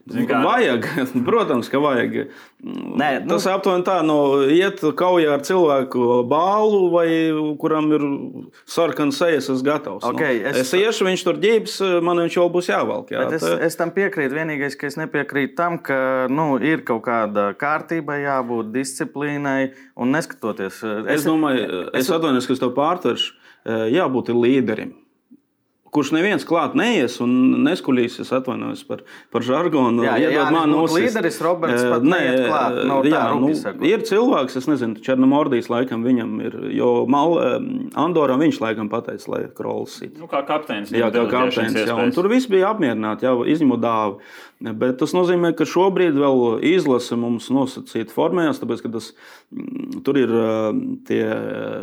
[0.07, 0.39] Kā...
[0.39, 0.85] Vajag,
[1.27, 2.29] protams, ka vajag.
[2.63, 3.33] Nē, nu...
[3.33, 7.07] Tas aptuveni tā, no iet kaujā ar cilvēku bālu, vai
[7.59, 8.05] kuram ir
[8.71, 10.07] sarkans sejas, es gatavs.
[10.07, 10.61] Okay, nu, es...
[10.63, 13.11] es iešu, viņš tur ģības, man viņš vēl būs jāvelk.
[13.17, 13.57] Jā, es, tā...
[13.67, 14.37] es tam piekrītu.
[14.39, 15.99] Vienīgais, ka es nepiekrītu tam, ka
[16.31, 20.85] nu, ir kaut kāda kārtība, jābūt disciplīnai un neskatoties.
[20.87, 23.35] Es, es domāju, es, es atvainojos, ka es tev pārtveršu,
[23.91, 24.95] jābūt līderim
[25.97, 27.33] kurš neviens klāt neies un
[27.67, 28.21] neskuļīs.
[28.25, 30.05] Es atvainojos par, par žargonu.
[30.07, 32.81] Jā, jā, jā man no līderis Roberts pat nē, klāt.
[32.91, 33.53] Nav jā, nu,
[33.89, 37.37] ir cilvēks, es nezinu, Černomordijas laikam viņam ir, jo Mal,
[37.99, 40.17] Andoram viņš laikam pateica, lai Krols sit.
[40.21, 40.93] Nu, kā kapteinis.
[40.95, 41.87] Jā, kā kapteinis.
[41.87, 44.21] Jā, un tur viss bija apmierināti, jau izņemot dāvu.
[44.57, 49.11] Bet tas nozīmē, ka šobrīd vēl izlase mums nosacīta formējās, tāpēc, ka tas,
[49.53, 50.33] mm, tur ir
[51.05, 51.21] tie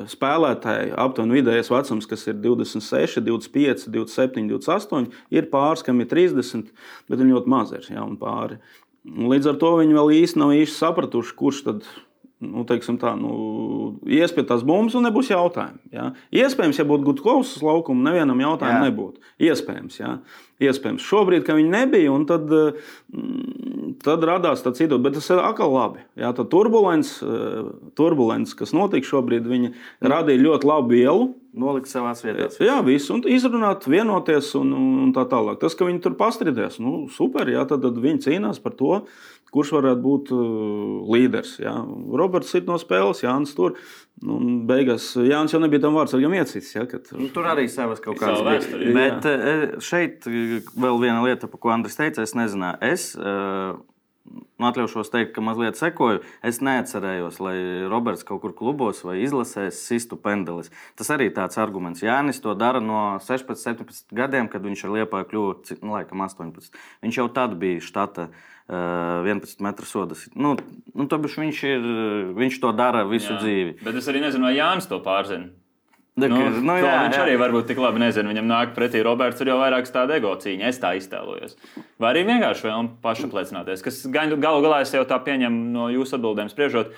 [0.09, 5.11] spēlētāji aptuveni vidējais vecums, kas ir 26, 25, 27, 28.
[5.33, 6.71] Ir pāris, kam ir 30,
[7.09, 7.89] bet viņi ļoti maz ir.
[7.93, 8.59] Ja, pāri.
[9.03, 11.87] Līdz ar to viņi vēl īsti nav īsti sapratuši, kurš tad
[12.43, 13.33] ir nu, tā, nu,
[14.09, 15.79] ies pie tās bumbas un nebūs jautājumu.
[15.93, 16.09] Ja?
[16.33, 18.87] Iespējams, ja būtu Gutkovs uz laukuma, nevienam jautājumu jā.
[18.89, 19.23] nebūtu.
[19.47, 20.13] Iespējams, ja?
[20.63, 21.05] Iespējams.
[21.07, 22.51] Šobrīd, kad viņi nebija, tad,
[23.13, 26.03] mm, tad radās tāds idejs, bet tas ir atkal labi.
[26.19, 26.33] Ja?
[26.35, 31.31] Tā turbulence, eh, turbulence, kas notika šobrīd, viņi radīja ļoti labu ielu.
[31.53, 32.47] Nolikt savā vietā.
[32.65, 35.59] Jā, visu, un izrunāt, vienoties un, un tā tālāk.
[35.61, 39.03] Tas, ka viņi tur pastrīdēs, nu, super, jā, tad, tad viņi cīnās par to
[39.53, 41.57] kurš varētu būt uh, līderis.
[41.61, 41.75] Jā.
[42.17, 43.77] Roberts sit no spēles, Jānis tur.
[44.23, 44.39] Nu,
[44.69, 46.73] beigās Jānis jau nebija tam vārds, gan iecīts.
[46.75, 47.11] Ja, kad...
[47.17, 48.69] nu, tur arī savas kaut kādas lietas.
[48.97, 49.35] Bet jā.
[49.37, 52.79] Uh, šeit vēl viena lieta, par ko Andris teica, es nezināju.
[52.93, 53.77] Es, uh,
[54.63, 56.21] atļaušos teikt, ka mazliet sekoju.
[56.45, 57.55] Es neatcerējos, lai
[57.91, 60.71] Roberts kaut kur klubos vai izlasēs sistu pendelis.
[60.99, 62.03] Tas arī tāds arguments.
[62.05, 66.79] Jānis to dara no 16, 17 gadiem, kad viņš ar Liepāju kļuva, nu, laikam, 18.
[67.03, 70.27] Viņš jau tad bija štata uh, 11 metru sodas.
[70.35, 70.55] Nu,
[70.93, 71.89] nu, viņš, ir,
[72.39, 73.41] viņš to dara visu jā.
[73.43, 73.75] dzīvi.
[73.83, 75.51] Bet es arī nezinu, vai Jānis to pārzina.
[76.13, 77.21] Nu, nu, jā, viņš jā.
[77.23, 78.29] arī varbūt tik labi nezina.
[78.29, 80.67] Viņam nāk pretī Roberts, ir jau vairāk tāda ego cīņa.
[80.69, 81.55] Es tā iztēlojos.
[81.97, 86.53] Vai arī vienkārši vēl pašapliecināties, kas galu galā es jau tā pieņemu no jūsu atbildēm
[86.53, 86.93] spriežot.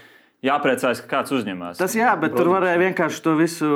[0.46, 1.80] Jāpriecājas, ka kāds uzņemās.
[1.80, 2.44] Tas jā, bet Protams.
[2.44, 3.70] tur varēja vienkārši to visu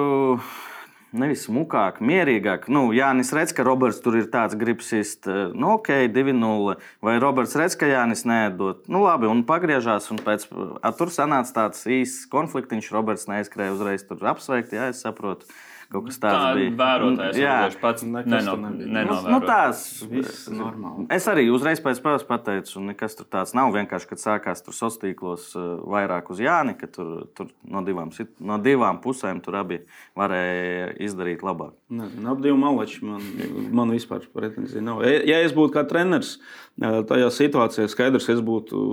[1.16, 2.68] nevis smukāk, mierīgāk.
[2.72, 6.76] Nu, Jānis redz, ka Roberts tur ir tāds gribs īst, eh, nu, ok, 2-0.
[7.02, 10.12] Vai Roberts redz, ka Jānis nēdot, nu, labi, un pagriežās.
[10.12, 10.48] Un pēc,
[10.82, 12.92] a, tur sanāca tāds īsts konfliktiņš.
[12.92, 15.46] Roberts neaizskrēja uzreiz tur apsveikt, jā, es saprotu.
[15.90, 16.72] Kaut kas tāds tā bija.
[16.78, 19.24] Vērotājs, jā, pats nenovērojis.
[19.26, 21.08] Nu, tās viss normāli.
[21.16, 23.72] Es arī uzreiz pēc spēles pateicu, un nekas tur tāds nav.
[23.74, 28.14] Vienkārši, kad sākās tur sociālos tīklos eh, vairāk uz Jāni, ka tur, tur no, divām,
[28.38, 29.80] no divām pusēm tur abi
[30.20, 31.74] varēja izdarīt labāk.
[31.90, 33.26] Ne, ap divu malači man,
[33.74, 35.02] man vispār pretenzija nav.
[35.26, 38.86] Ja es būtu kā treneris eh, tajā situācijā, skaidrs, es būtu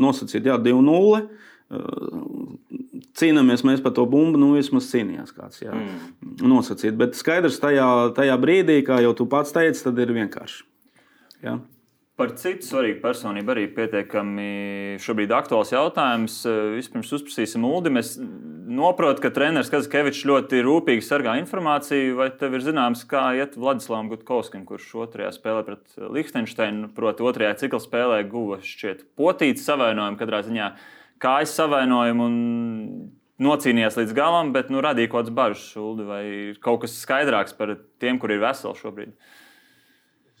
[0.00, 1.28] nosacījis, jā, 2-0
[3.18, 5.62] cīnāmies mēs par to bumbu, nu vismaz cīnījās kāds.
[5.64, 6.36] Jā, mm.
[6.48, 6.96] nosacīt.
[6.98, 10.62] Bet skaidrs, tajā, tajā brīdī, kā jau tu pats teici, tad ir vienkārši.
[11.44, 11.58] Jā.
[12.18, 16.40] Par citu svarīgu personību arī pietiekami šobrīd aktuāls jautājums.
[16.74, 18.00] Vispirms uzprasīsim Uldim.
[18.00, 22.16] Es saprotu, ka treneris Kazakēvičs ļoti rūpīgi sargā informāciju.
[22.18, 27.54] Vai tev ir zināms, kā iet Vladislavam Gutkovskim, kurš otrajā spēlē pret Liechtensteinu, proti, otrajā
[27.62, 30.72] cikla spēlē guva šķiet potīts savainojumu katrā ziņā
[31.22, 32.28] kājas savainojumu.
[33.38, 36.22] nocīnījās līdz galam, bet nu, radīja kaut kādas bažas, šuldi, vai
[36.58, 39.12] kaut kas skaidrāks par tiem, kur ir veseli šobrīd.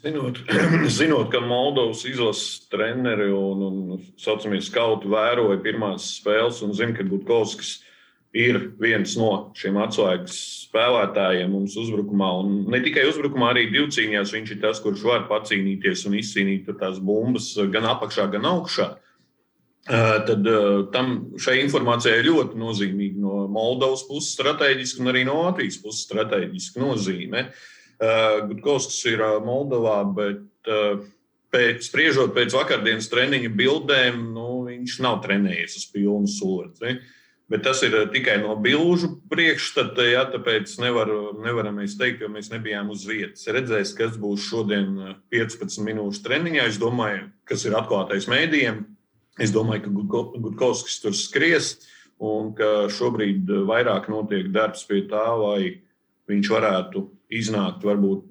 [0.02, 0.40] Zinot,
[0.98, 7.06] zinot, ka Moldovas izlases treneri un, un saucamie skauti vēroja pirmās spēles un zina, ka
[7.06, 7.80] Gutkovskis
[8.36, 10.36] ir viens no šiem atslēgas
[10.68, 12.28] spēlētājiem mums uzbrukumā.
[12.42, 17.00] Un ne tikai uzbrukumā, arī divcīņās viņš ir tas, kurš var pacīnīties un izcīnīt tās
[17.02, 18.92] bumbas gan apakšā, gan augšā.
[19.88, 20.48] Tad
[20.92, 26.82] tam šai informācijai ļoti nozīmīga no Moldovas puses strateģiski un arī no Latvijas puses strateģiski
[26.82, 27.46] nozīme.
[27.98, 30.68] Gutkovskis ir Moldovā, bet
[31.54, 36.98] pēc, spriežot pēc vakardienas treniņa bildēm, nu, viņš nav trenējies uz pilnu slodzi.
[37.48, 41.08] Bet tas ir tikai no bilžu priekšstata, ja, tāpēc nevar,
[41.40, 43.46] nevaram mēs teikt, ka mēs nebijām uz vietas.
[43.48, 46.68] Redzēs, kas būs šodien 15 minūšu treniņā.
[46.68, 48.84] Es domāju, kas ir atklātais mēdījiem.
[49.38, 51.76] Es domāju, ka Gutkovskis tur skries
[52.18, 55.78] un ka šobrīd vairāk notiek darbs pie tā, lai
[56.28, 57.04] viņš varētu
[57.38, 58.24] iznākt varbūt,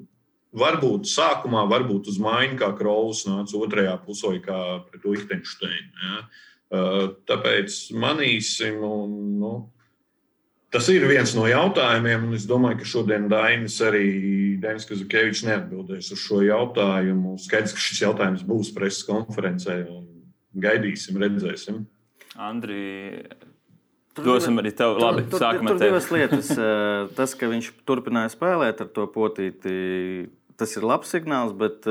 [0.58, 5.90] varbūt sākumā, varbūt uz maiņu, kā Krols nāca otrajā pusē, kā pret Liechtensteinu.
[6.04, 6.20] Ja.
[7.32, 9.54] Tāpēc manīsim, un nu,
[10.74, 14.10] tas ir viens no jautājumiem, un es domāju, ka šodien Dainis arī
[14.60, 17.38] Dainis Kazakevičs neatbildēs uz šo jautājumu.
[17.40, 20.17] Skaidrs, ka šis jautājums būs preses konferencē, un
[20.64, 21.84] gaidīsim, redzēsim.
[22.38, 22.82] Andri,
[24.18, 26.50] Dosim arī tev, labi, tur, sākam tur, tur divas lietas.
[27.18, 29.76] Tas, ka viņš turpināja spēlēt ar to potīti,
[30.58, 31.86] tas ir labs signāls, bet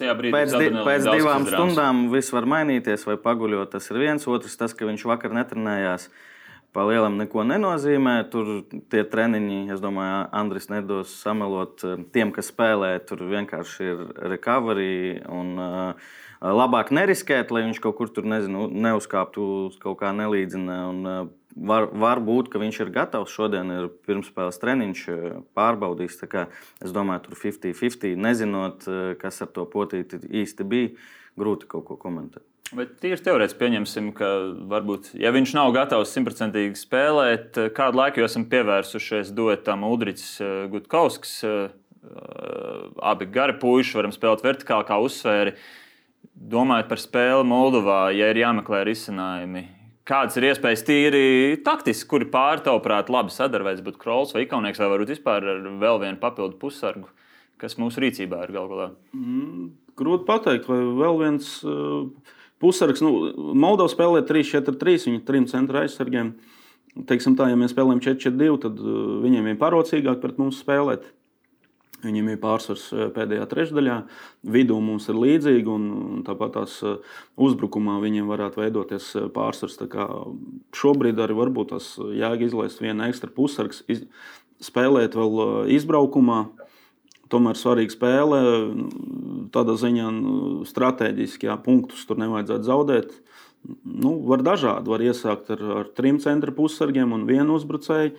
[0.00, 3.74] Tajā brīdī Pēc, di pēc divām stundām viss var mainīties, vai paguļot.
[3.74, 4.24] Tas ir viens.
[4.28, 6.08] Otrs, tas, ka viņš vakar netrenējās,
[6.72, 8.16] pa lielam neko nenozīmē.
[8.32, 8.54] Tur
[8.92, 12.94] tie treniņi, es domāju, Andris nedos samelot tiem, kas spēlē.
[13.08, 16.10] Tur vienkārši ir recovery un uh,
[16.42, 20.82] labāk neriskēt, lai viņš kaut kur tur nezinu, neuzkāptu uz kaut kā nelīdzina.
[20.90, 23.28] Un, uh, Var, var būt, ka viņš ir gatavs.
[23.36, 26.16] Šodien ir pirmspēles treniņš, uh, pārbaudīs.
[26.24, 28.16] Es domāju, tur 50-50.
[28.16, 30.94] Nezinot, uh, kas ar to potīti īsti bija,
[31.36, 32.46] grūti kaut ko komentēt.
[32.72, 34.30] Bet tīri teorētiski pieņemsim, ka
[34.72, 40.38] varbūt, ja viņš nav gatavs simtprocentīgi spēlēt, kādu laiku jau esam pievērsušies duetam Udrichs,
[40.72, 41.34] Gutkovskis.
[43.12, 45.52] Abi gari puiši varam spēlēt vertikāli, kā uzsvēri.
[46.52, 49.62] Domājot par spēli Moldovā, ja ir jāmeklē risinājumi,
[50.08, 51.24] kādas ir iespējas tīri
[51.64, 56.18] taktiski, kuri pārtavuprāt labi sadarbojas, bet Krols vai Ikaunieks vai varbūt vispār ar vēl vienu
[56.22, 57.08] papildu pussargu,
[57.62, 58.88] kas mūsu rīcībā ir gal galā?
[59.98, 62.10] Grūti pateikt, vai vēl viens uh,
[62.62, 63.04] pusargs.
[63.04, 66.34] Nu, Moldova spēlē 3-4-3, viņa trim centra aizsargiem.
[67.08, 71.06] Teiksim tā, ja mēs spēlējam 4-4-2, tad uh, viņiem ir parocīgāk pret mums spēlēt.
[72.02, 73.96] Viņiem ir pārsvars uh, pēdējā trešdaļā,
[74.54, 76.98] vidū mums ir līdzīgi, un tāpat tās uh,
[77.38, 79.78] uzbrukumā viņiem varētu veidoties uh, pārsvars.
[80.74, 84.02] Šobrīd arī varbūt tas jēga izlaist vienu ekstra pusargs, iz,
[84.62, 86.42] spēlēt vēl izbraukumā.
[87.32, 88.40] Tomēr svarīga spēle.
[89.54, 90.32] Tādā ziņā nu,
[90.68, 93.14] strateģiski jā, punktus tur nevajadzētu zaudēt.
[93.86, 94.90] Nu, var dažādi.
[94.90, 98.16] Var iesākt ar, ar trim centra pussargiem un vienu uzbrucēju,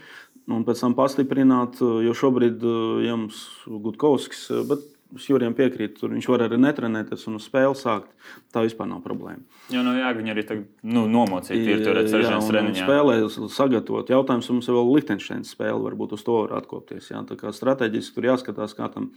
[0.51, 1.79] un pēc tam pastiprināt.
[1.79, 2.65] Jo šobrīd
[3.05, 7.77] ja mums Gutkovskis, bet es Jurijam piekrītu, tur viņš var arī netrenēties un uz spēli
[7.77, 8.09] sākt.
[8.53, 9.43] Tā vispār nav problēma.
[9.73, 12.85] Jo no jā, viņi arī tagad nu, nomocīja ir tur un treniņā.
[12.85, 13.17] Spēlē
[13.53, 14.09] sagatavot.
[14.13, 17.11] Jautājums mums ir vēl Liechtensteins spēle, varbūt uz to var atkopties.
[17.13, 17.21] Jā.
[17.29, 19.11] Tā kā strateģiski tur jāskatās, kā tam,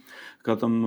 [0.45, 0.79] kā tam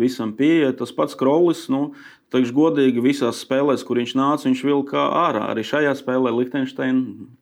[0.00, 0.74] visam pieeja.
[0.76, 1.90] Tas pats Krolis, nu,
[2.30, 5.48] teikšu godīgi, visās spēlēs, kur viņš nāca, viņš vilka ārā.
[5.52, 7.00] Arī šajā spēlē Liechtenstein,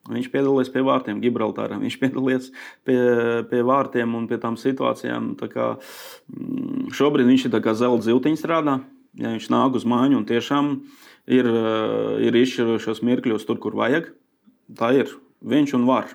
[0.09, 1.81] viņš piedalījās pie vārtiem Gibraltārā.
[1.83, 2.51] Viņš piedalījās
[2.89, 2.99] pie,
[3.51, 5.35] pie vārtiem un pie tām situācijām.
[5.41, 5.69] Tā kā,
[6.33, 8.79] mm, šobrīd viņš ir zelta ziltiņš strādā.
[9.19, 10.73] Ja viņš nāk uz māju un tiešām
[11.27, 14.13] ir, eh, ir izšķirošos mirkļos tur, kur vajag,
[14.73, 15.13] tā ir.
[15.45, 16.09] Viņš un var.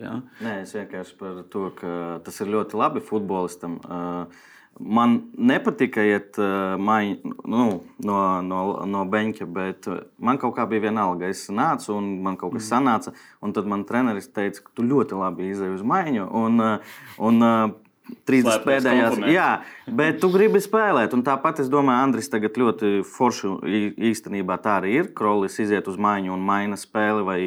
[0.00, 0.22] Ja?
[0.40, 3.76] Nē, es vienkārši par to, ka tas ir ļoti labi futbolistam.
[3.84, 4.40] Uh,
[4.78, 7.64] Man nepatika iet uh, mai, nu,
[8.00, 11.28] no, no, no beņķa, bet uh, man kaut kā bija vienalga.
[11.28, 13.12] Es nācu, un man kaut kas sanāca.
[13.44, 16.30] Un tad man treneris teica, ka tu ļoti labi izdevi uz maiņu.
[16.40, 16.96] Un, uh,
[17.28, 17.78] un, uh,
[18.26, 19.18] 30 Slēptais pēdējās.
[19.30, 19.48] Jā,
[19.86, 21.14] bet tu gribi spēlēt.
[21.16, 23.52] Un tāpat es domāju, Andris tagad ļoti forši
[24.10, 25.10] īstenībā tā arī ir.
[25.16, 27.40] Krolis iziet uz maiņu un maina spēli, vai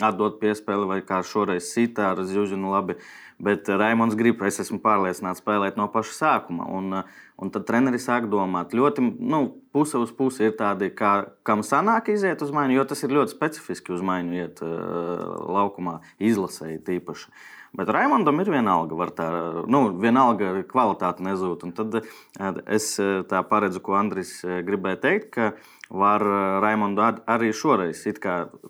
[0.00, 2.98] atdot piespēli, vai kā šoreiz sitā ar Zjužinu labi.
[3.40, 6.66] Bet Raimons grib, es esmu pārliecināts, spēlēt no paša sākuma.
[6.76, 11.14] Un, uh, un tad treneris sāk domāt, ļoti nu, puse uz pusi ir tādi, kā,
[11.46, 15.24] kam sanāk iziet uz maiņu, jo tas ir ļoti specifiski uz maiņu iet uh,
[15.56, 16.00] laukumā,
[16.30, 17.32] izlasēji tīpaši.
[17.76, 19.26] Bet Raimondam ir vienalga, var tā,
[19.70, 21.68] nu, vienalga kvalitāte nezūd.
[21.68, 25.52] Un tad eh, es eh, tā paredzu, ko Andris eh, gribēja teikt, ka
[25.90, 26.22] var
[26.62, 28.04] Raimondu arī šoreiz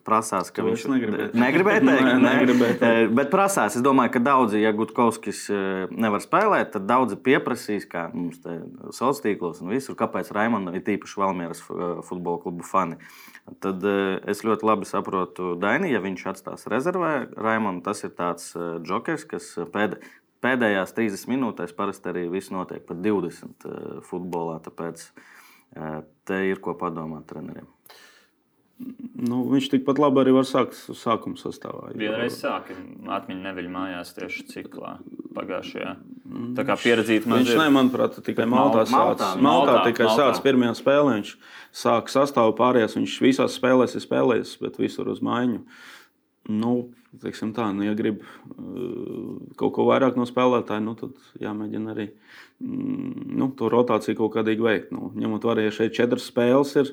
[0.06, 1.32] prasās, ka To viņš teikt.
[1.90, 2.14] Nē, ne?
[2.24, 3.14] negribēju teikt.
[3.16, 5.42] Bet prasās, es domāju, ka daudzi, ja Gutkovskis
[5.92, 8.56] nevar spēlēt, tad daudzi pieprasīs, kā mums te
[8.88, 11.60] sociālos tīklos un visur, kāpēc Raimondam ir tīpaši Valmieras
[12.08, 12.96] futbola klubu fani.
[13.60, 13.84] Tad
[14.30, 17.12] es ļoti labi saprotu Daini, ja viņš atstās rezervē.
[17.36, 18.52] Raimonds tas ir tāds
[18.86, 19.98] jokers, kas pēd,
[20.44, 23.68] pēdējās 30 minūtēs parasti arī viss notiek pat 20
[24.06, 24.60] futbolā.
[24.64, 25.08] Tāpēc
[26.24, 27.68] te ir ko padomāt treneriem.
[29.20, 31.90] Nu, viņš tikpat labi arī var sākt sākuma sastāvā.
[32.00, 32.72] Vienreiz sāka
[33.12, 34.94] atmiņu neviļu mājās tieši ciklā
[35.36, 35.90] pagājušajā.
[36.56, 37.58] Tā kā pieredzīt Viņš, mazliet.
[37.60, 39.42] ne, manuprāt, tikai Maltā Maltā, sācis.
[39.44, 40.16] Maltā, Maltā, tikai Maltā.
[40.30, 41.18] sācis pirmajā spēlē.
[41.18, 41.34] Viņš
[41.82, 42.96] sāka sastāvu pārējās.
[42.96, 45.60] Viņš visās spēlēs ir spēlējis, bet visur uz maiņu.
[46.50, 46.74] Nu,
[47.22, 53.26] tā, nu, ja grib uh, kaut ko vairāk no spēlētāja, nu, tad jāmēģina arī mm,
[53.40, 54.94] nu, to rotāciju kaut kādīgi veikt.
[54.96, 56.92] Nu, ņemot vērā, ja šeit četras spēles ir,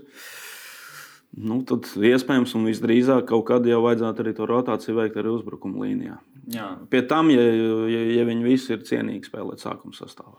[1.37, 5.85] nu, tad iespējams un visdrīzāk kaut kad jau vajadzētu arī to rotāciju veikt arī uzbrukuma
[5.85, 6.19] līnijā.
[6.53, 10.37] Jā, Pie tam, ja, ja, ja viņi visi ir cienīgi spēlēt sākuma sastāvā.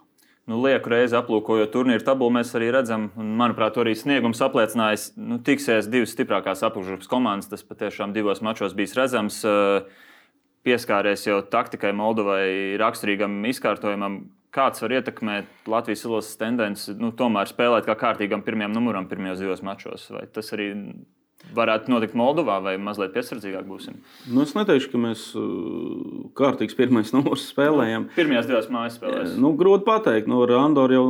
[0.49, 5.11] Nu, lieku reizi aplūkojot turnīru tabulu, mēs arī redzam, un, manuprāt, arī sniegums apliecinājis.
[5.21, 7.51] Nu, tiksies divas stiprākās apakšgrupas komandas.
[7.51, 9.43] Tas patiešām divos mačos bijis redzams.
[9.45, 10.07] Eh,
[10.65, 14.23] Pieskāries jau taktikai Moldovai raksturīgam izkārtojumam.
[14.53, 19.63] Kāds var ietekmēt Latvijas izlases tendenci, nu, tomēr spēlēt kā kārtīgam pirmajam numuram pirmajos divos
[19.65, 20.09] mačos?
[20.11, 20.73] Vai tas arī
[21.55, 24.01] varētu notikt Moldovā, vai mazliet piesardzīgāk būsim?
[24.27, 28.09] Nu, es neteikšu, ka mēs uh, kārtīgs pirmais numurs spēlējam.
[28.17, 29.37] Pirmajās divās mājas spēlēs.
[29.41, 31.07] Nu, grūti pateikt, no nu, Randoru jau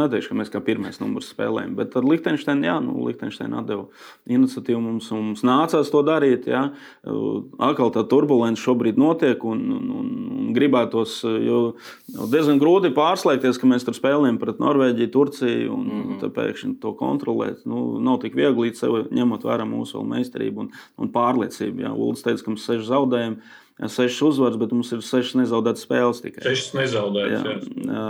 [0.00, 1.76] neteikšu, ka mēs kā pirmais numurs spēlējam.
[1.78, 3.86] Bet ar Liechtensteinu, jā, nu, Liechtensteinu atdeva
[4.26, 6.48] iniciatīvu mums, mums nācās to darīt.
[6.50, 6.64] Jā.
[7.04, 13.58] Atkal tā turbulence šobrīd notiek, un, un, un, un gribētos, jo jo diezgan grūti pārslēgties,
[13.60, 16.32] ka mēs tur spēlējam pret Norvēģiju, Turciju, un mm -hmm.
[16.36, 17.64] pēkšņi to kontrolēt.
[17.66, 21.86] Nu, nav tik viegli sev ņemot vērā mūsu meistarību un, un pārliecību.
[21.86, 21.94] Jā.
[21.94, 23.40] Ulds teica, ka mums ir seši zaudējumi
[23.86, 26.42] sešas uzvaras, bet mums ir sešas nezaudētas spēles tikai.
[26.42, 27.68] Sešas nezaudētas.
[27.68, 28.06] Jā, jā,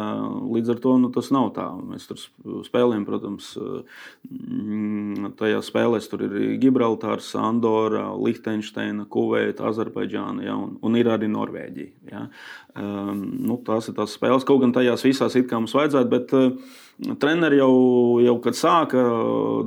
[0.55, 1.67] līdz ar to nu, tas nav tā.
[1.91, 2.23] Mēs tur
[2.65, 10.97] spēlējam, protams, mm, tajā spēlēs tur ir Gibraltārs, Andorra, Liechtensteina, Kuveita, Azerbaidžāna jā, un, un
[10.97, 12.25] ir arī Norvēģija.
[12.79, 16.13] Um, nu, tās ir tās spēles, kaut gan tajās visās it kā mums vajadzētu.
[16.15, 16.37] Bet,
[16.99, 17.75] uh, Treneri jau,
[18.19, 19.03] jau kad sāka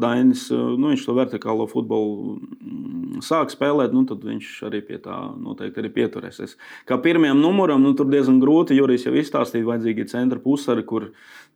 [0.01, 5.15] Dainis, nu, viņš to vertikālo futbolu mm, sāk spēlēt, nu, tad viņš arī pie tā
[5.39, 6.57] noteikti arī pieturēsies.
[6.89, 11.07] Kā pirmajam numuram, nu, tur diezgan grūti, jo Jurijs jau izstāstīja, vajadzīgi centra pusari, kur,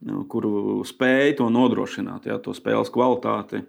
[0.07, 0.47] nu, kur
[0.87, 3.65] spēj to nodrošināt, jā, to spēles kvalitāti.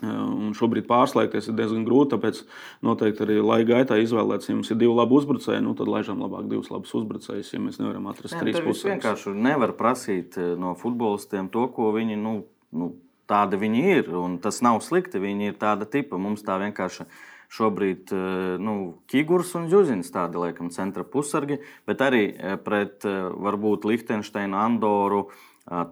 [0.00, 2.16] Un šobrīd pārslēgties ir diezgan grūti.
[2.16, 2.40] Tāpēc
[2.82, 6.48] noteikti arī laika gaitā izvēlēties, ja mums ir divi labi uzbrucēji, nu, tad laižam labāk
[6.50, 8.88] divus labus uzbrucējus, ja mēs nevaram atrast Jā, trīs puses.
[8.88, 12.34] vienkārši nevar prasīt eh, no futbolistiem to, ko viņi nu,
[12.74, 12.88] nu,
[13.30, 14.10] tādi viņi ir.
[14.18, 15.22] Un tas nav slikti.
[15.22, 16.18] Viņi ir tāda tipa.
[16.18, 17.06] Mums tā vienkārši
[17.52, 18.76] šobrīd eh, nu,
[19.12, 25.28] Kigurs un Zuzins tādi laikam centra pusargi, bet arī eh, pret varbūt Liechtensteinu, Andoru.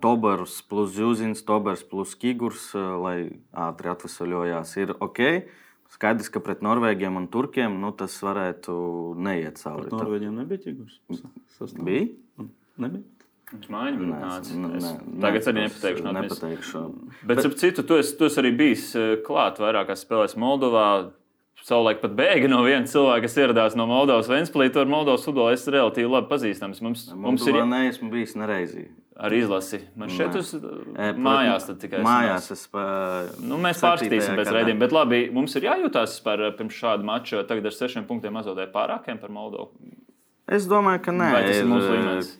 [0.02, 5.20] Tobers plus Zuzins, Tobers plus Kigurs, lai ātri atvesaļojās, ir ok.
[5.90, 8.74] Skaidrs, ka pret Norvēģiem un Turkiem nu, tas varētu
[9.18, 9.88] neiet cauri.
[9.88, 11.00] Pret Norvēģiem nebija ķigurs.
[11.56, 11.82] Sastāv.
[11.86, 12.10] Bija?
[12.78, 13.06] Nebija.
[13.50, 14.90] Viņš nē, Es nē,
[15.22, 16.12] Tagad arī nepateikšu.
[16.14, 16.82] nepateikšu.
[17.26, 18.84] Bet, bet citu, tu esi, tu esi arī bijis
[19.26, 21.10] klāt vairākās spēlēs Moldovā.
[21.66, 24.70] Savulaik pat bēga no viena cilvēka, kas ieradās no Moldovas Vēnspīlī.
[24.74, 26.80] Tur Moldovas futbolā es relatīvi labi pazīstams.
[26.82, 28.86] Mums, mums ir Moldovā neesmu bijis nereizi.
[29.20, 29.82] arī izlasi.
[30.00, 30.40] Man šeit Nē.
[30.40, 32.84] uz E, mājās tikai Mājās es pa,
[33.44, 37.44] Nu, mēs pārskatīsim pēc raidījuma, bet labi, mums ir jājūtās par pirms šāda mača.
[37.46, 39.70] Tagad ar sešiem punktiem mazliet pārākiem par Moldovu.
[40.48, 41.28] Es domāju, ka nē.
[41.36, 42.32] Vai tas ir mūsu Ir, līmenis?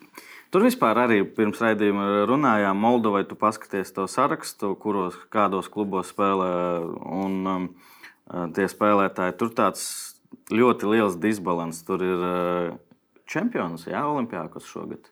[0.51, 6.49] Tur vispār arī pirms raidījuma runājām, Moldovai tu paskaties to sarakstu, kuros kādos klubos spēlē.
[7.07, 7.69] Un, um,
[8.31, 9.85] tie spēlētāji tur tāds
[10.55, 11.83] ļoti liels disbalans.
[11.87, 12.27] Tur ir
[13.31, 15.11] čempions, Jā, Olimpijākos šogad.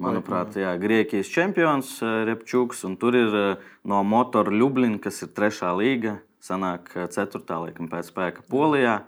[0.00, 1.96] Manuprāt, jā, Grieķijas čempions
[2.28, 3.32] Repčuks, un tur ir
[3.82, 9.00] no Motora Ljubļina, kas ir trešā līga, sanāk ceturtā laikam pēc spēka Polijā.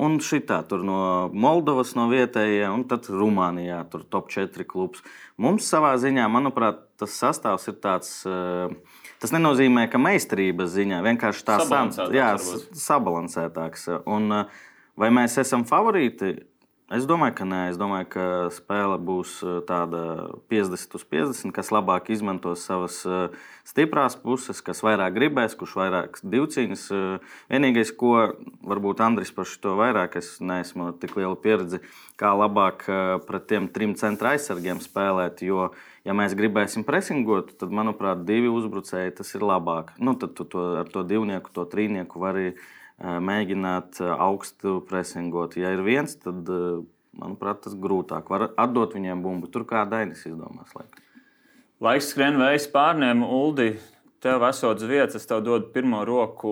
[0.00, 1.00] Un šitā tur no
[1.36, 5.02] Moldovas, no vietējiem, un tad Rumānijā tur top 4 klubs.
[5.36, 8.14] Mums savā ziņā, manuprāt, tas sastāvs ir tāds.
[8.24, 8.72] uh,
[9.20, 12.28] Tas nenozīmē, ka meistarības ziņā vienkārši tā Sabalansētāks jā,
[12.80, 13.88] sabalansētāks.
[14.08, 14.62] Un, uh,
[14.96, 16.38] vai mēs esam favorīti?
[16.90, 17.58] Es domāju, ka nē.
[17.70, 20.00] Es domāju, ka spēle būs eh, tāda
[20.50, 26.18] 50 uz 50, kas labāk izmantos savas eh, stiprās puses, kas vairāk gribēs, kurš vairāk
[26.32, 26.88] divcīņas.
[26.90, 28.32] Eh, vienīgais, ko
[28.66, 31.78] varbūt Andris par šo vairāk, es neesmu tik liela pieredze,
[32.18, 32.82] kā labāk
[33.28, 35.44] pret tiem trim centra aizsargiem spēlēt.
[35.46, 35.68] Jo,
[36.02, 39.94] ja mēs gribēsim presingot, tad, manuprāt, divi uzbrucēji tas ir labāk.
[40.02, 42.50] Nu, tad tu to, ar to divnieku, to trīnieku vari
[43.00, 45.56] mēģināt augstu presingot.
[45.60, 46.48] Ja ir viens, tad,
[47.16, 48.28] manuprāt, tas grūtāk.
[48.32, 49.48] Var atdot viņiem bumbu.
[49.52, 50.74] Tur kā Dainis izdomās.
[50.76, 51.06] Laikam.
[51.80, 53.72] Laiks skrien vējs pārnēm, Uldi.
[54.20, 56.50] Tev esot vietas, es tev dodu pirmo roku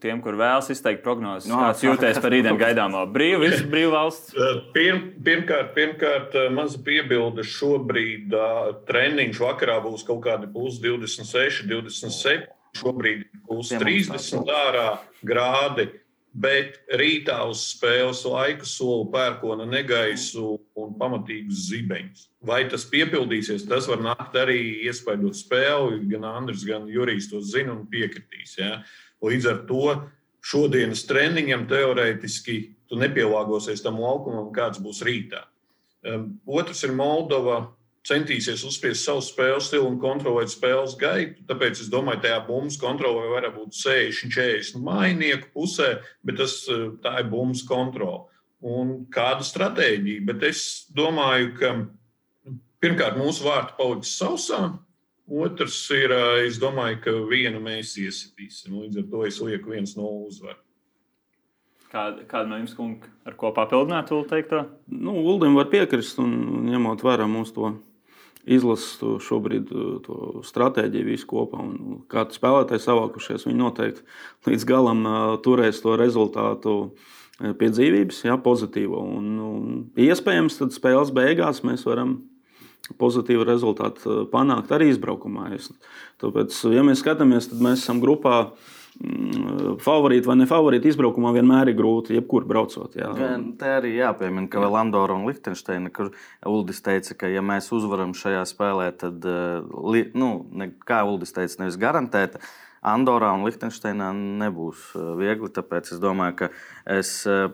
[0.00, 1.44] tiem, kur vēlas izteikt prognozes.
[1.50, 4.32] No, Kāds jūties par rītdienu gaidāmo brīvu, brīvu valsts?
[4.72, 7.44] Pirm, pirmkārt, pirmkārt, maza piebilde.
[7.44, 12.48] Šobrīd uh, treniņš vakarā būs kaut kādi plus 26, 27.
[12.78, 14.86] Šobrīd būs 30 ārā
[15.26, 15.88] grādi,
[16.30, 22.28] bet rītā uz spēles laiku soli pērkona negaisu un pamatīgus zibeņus.
[22.46, 26.04] Vai tas piepildīsies, tas var nākt arī iespaidot spēli.
[26.12, 28.54] Gan Andris, gan Jurijs to zina un piekritīs.
[28.60, 28.78] Ja?
[29.26, 29.96] Līdz ar to
[30.46, 32.60] šodienas treniņam teorētiski
[32.90, 35.44] tu nepielāgosies tam laukumam, kāds būs rītā.
[36.00, 37.66] Um, otrs ir Moldova
[38.06, 41.44] centīsies uzspiest savu spēles stilu un kontrolēt spēles gaitu.
[41.48, 46.62] Tāpēc es domāju, ka tajā bumbas kontrolē varētu būt 60, 40 mainieku pusē, bet tas,
[46.68, 48.26] eh, tā ir bumbas kontrole.
[48.62, 50.24] Un kāda stratēģija?
[50.26, 51.88] Bet es domāju, ka
[52.80, 54.78] pirmkārt mūsu vārti paliks sausā.
[55.30, 58.72] Otrs ir, eh, es domāju, ka vienu mēs iesitīsim.
[58.72, 60.58] Līdz ar to es lieku viens no uzvaru.
[61.92, 64.68] Kāda, kāda no jums, kungi, ar ko papildināt, Ulu teikto?
[64.88, 67.80] Nu, Uldim var piekrist, un ņemot vērā mūsu to
[68.48, 71.60] izlases to šobrīd uh, to stratēģiju visu kopā.
[71.60, 74.04] Un kādi spēlētāji savākušies, viņi noteikti
[74.50, 79.04] līdz galam uh, turēs to rezultātu uh, pie dzīvības, jā, pozitīvo.
[79.18, 82.18] Un, un iespējams, tad spēles beigās mēs varam
[83.00, 85.50] pozitīvu rezultātu panākt arī izbraukumā.
[86.20, 88.50] Tāpēc, ja mēs skatāmies, tad mēs esam grupā
[89.80, 92.96] favorīti vai ne favorīti izbraukumā vienmēr ir grūti, jebkur braucot.
[92.98, 93.10] Jā.
[93.60, 96.12] Te arī jāpiemina, ka vēl Andorra un Liechtensteina, kur
[96.48, 101.62] Uldis teica, ka ja mēs uzvaram šajā spēlē, tad, eh, nu, ne, kā Uldis teica,
[101.62, 102.42] nevis garantēta.
[102.80, 105.52] Andorā un Liechtensteinā nebūs eh, viegli.
[105.52, 106.50] Tāpēc es domāju, ka
[106.98, 107.48] es eh,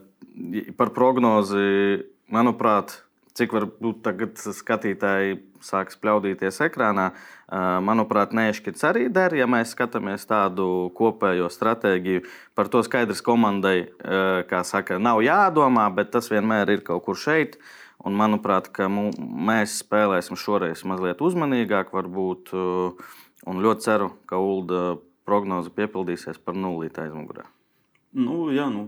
[0.79, 3.01] par prognozi, manuprāt,
[3.37, 7.11] cik varbūt tagad skatītāji sāks pļaudīties ekrānā,
[7.84, 12.24] manuprāt, nešķirts arī der, ja mēs skatāmies tādu kopējo stratēģiju.
[12.57, 13.89] Par to skaidrs komandai,
[14.51, 17.59] kā saka, nav jādomā, bet tas vienmēr ir kaut kur šeit.
[18.07, 24.82] Un, manuprāt, mēs spēlēsim šoreiz mazliet uzmanīgāk, varbūt, un ļoti ceru, ka ULDA
[25.26, 27.49] prognoze piepildīsies par nulīti aizmugurē.
[28.16, 28.87] Nu, jā, nu,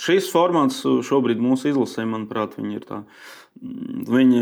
[0.00, 3.06] šis formāts šobrīd mūsu izlasē, manuprāt, ir tāds
[3.58, 4.40] Mm, viņi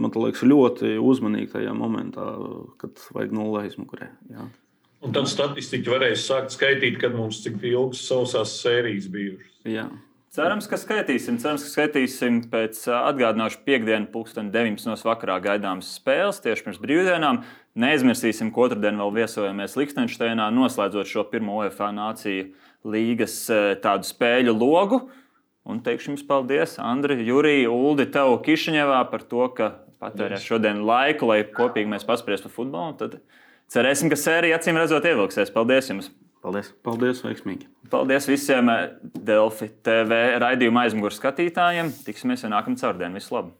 [0.00, 2.24] man liekas ļoti uzmanīgi tajā momentā,
[2.80, 4.10] kad vajag nulli aizmugurē.
[4.32, 4.46] Jā.
[5.04, 9.52] Un tad statistiķi varēs sākt skaitīt, kad mums cik ilgas sausās sērijas bijušas.
[9.68, 9.86] Jā.
[10.30, 11.40] Cerams, ka skaitīsim.
[11.42, 14.92] Cerams, ka skaitīsim pēc atgādināšu piekdienu, pulksten 19.
[15.08, 17.40] vakarā gaidāmas spēles tieši pirms brīvdienām.
[17.80, 22.52] Neaizmirsīsim, ka otrdien vēl viesojamies Liechtensteinā, noslēdzot šo pirmo UEFA nāciju
[22.84, 23.42] līgas
[23.82, 25.02] tādu spēļu logu.
[25.70, 31.28] Un teikšu jums paldies, Andri, Jurija, Uldi, tev Kišņevā par to, ka patērē šodien laiku,
[31.30, 32.96] lai kopīgi mēs paspriestu par futbolu.
[32.98, 33.18] Tad
[33.70, 35.52] cerēsim, ka sērija acīm redzot ievilksies.
[35.54, 36.10] Paldies jums!
[36.40, 36.72] Paldies!
[36.86, 37.68] Paldies, veiksmīgi!
[37.92, 38.70] Paldies visiem
[39.28, 41.92] Delfi TV raidījuma aizmugures skatītājiem!
[42.06, 43.20] Tiksimies jau nākamā ceturtdienā!
[43.20, 43.52] Visu labu!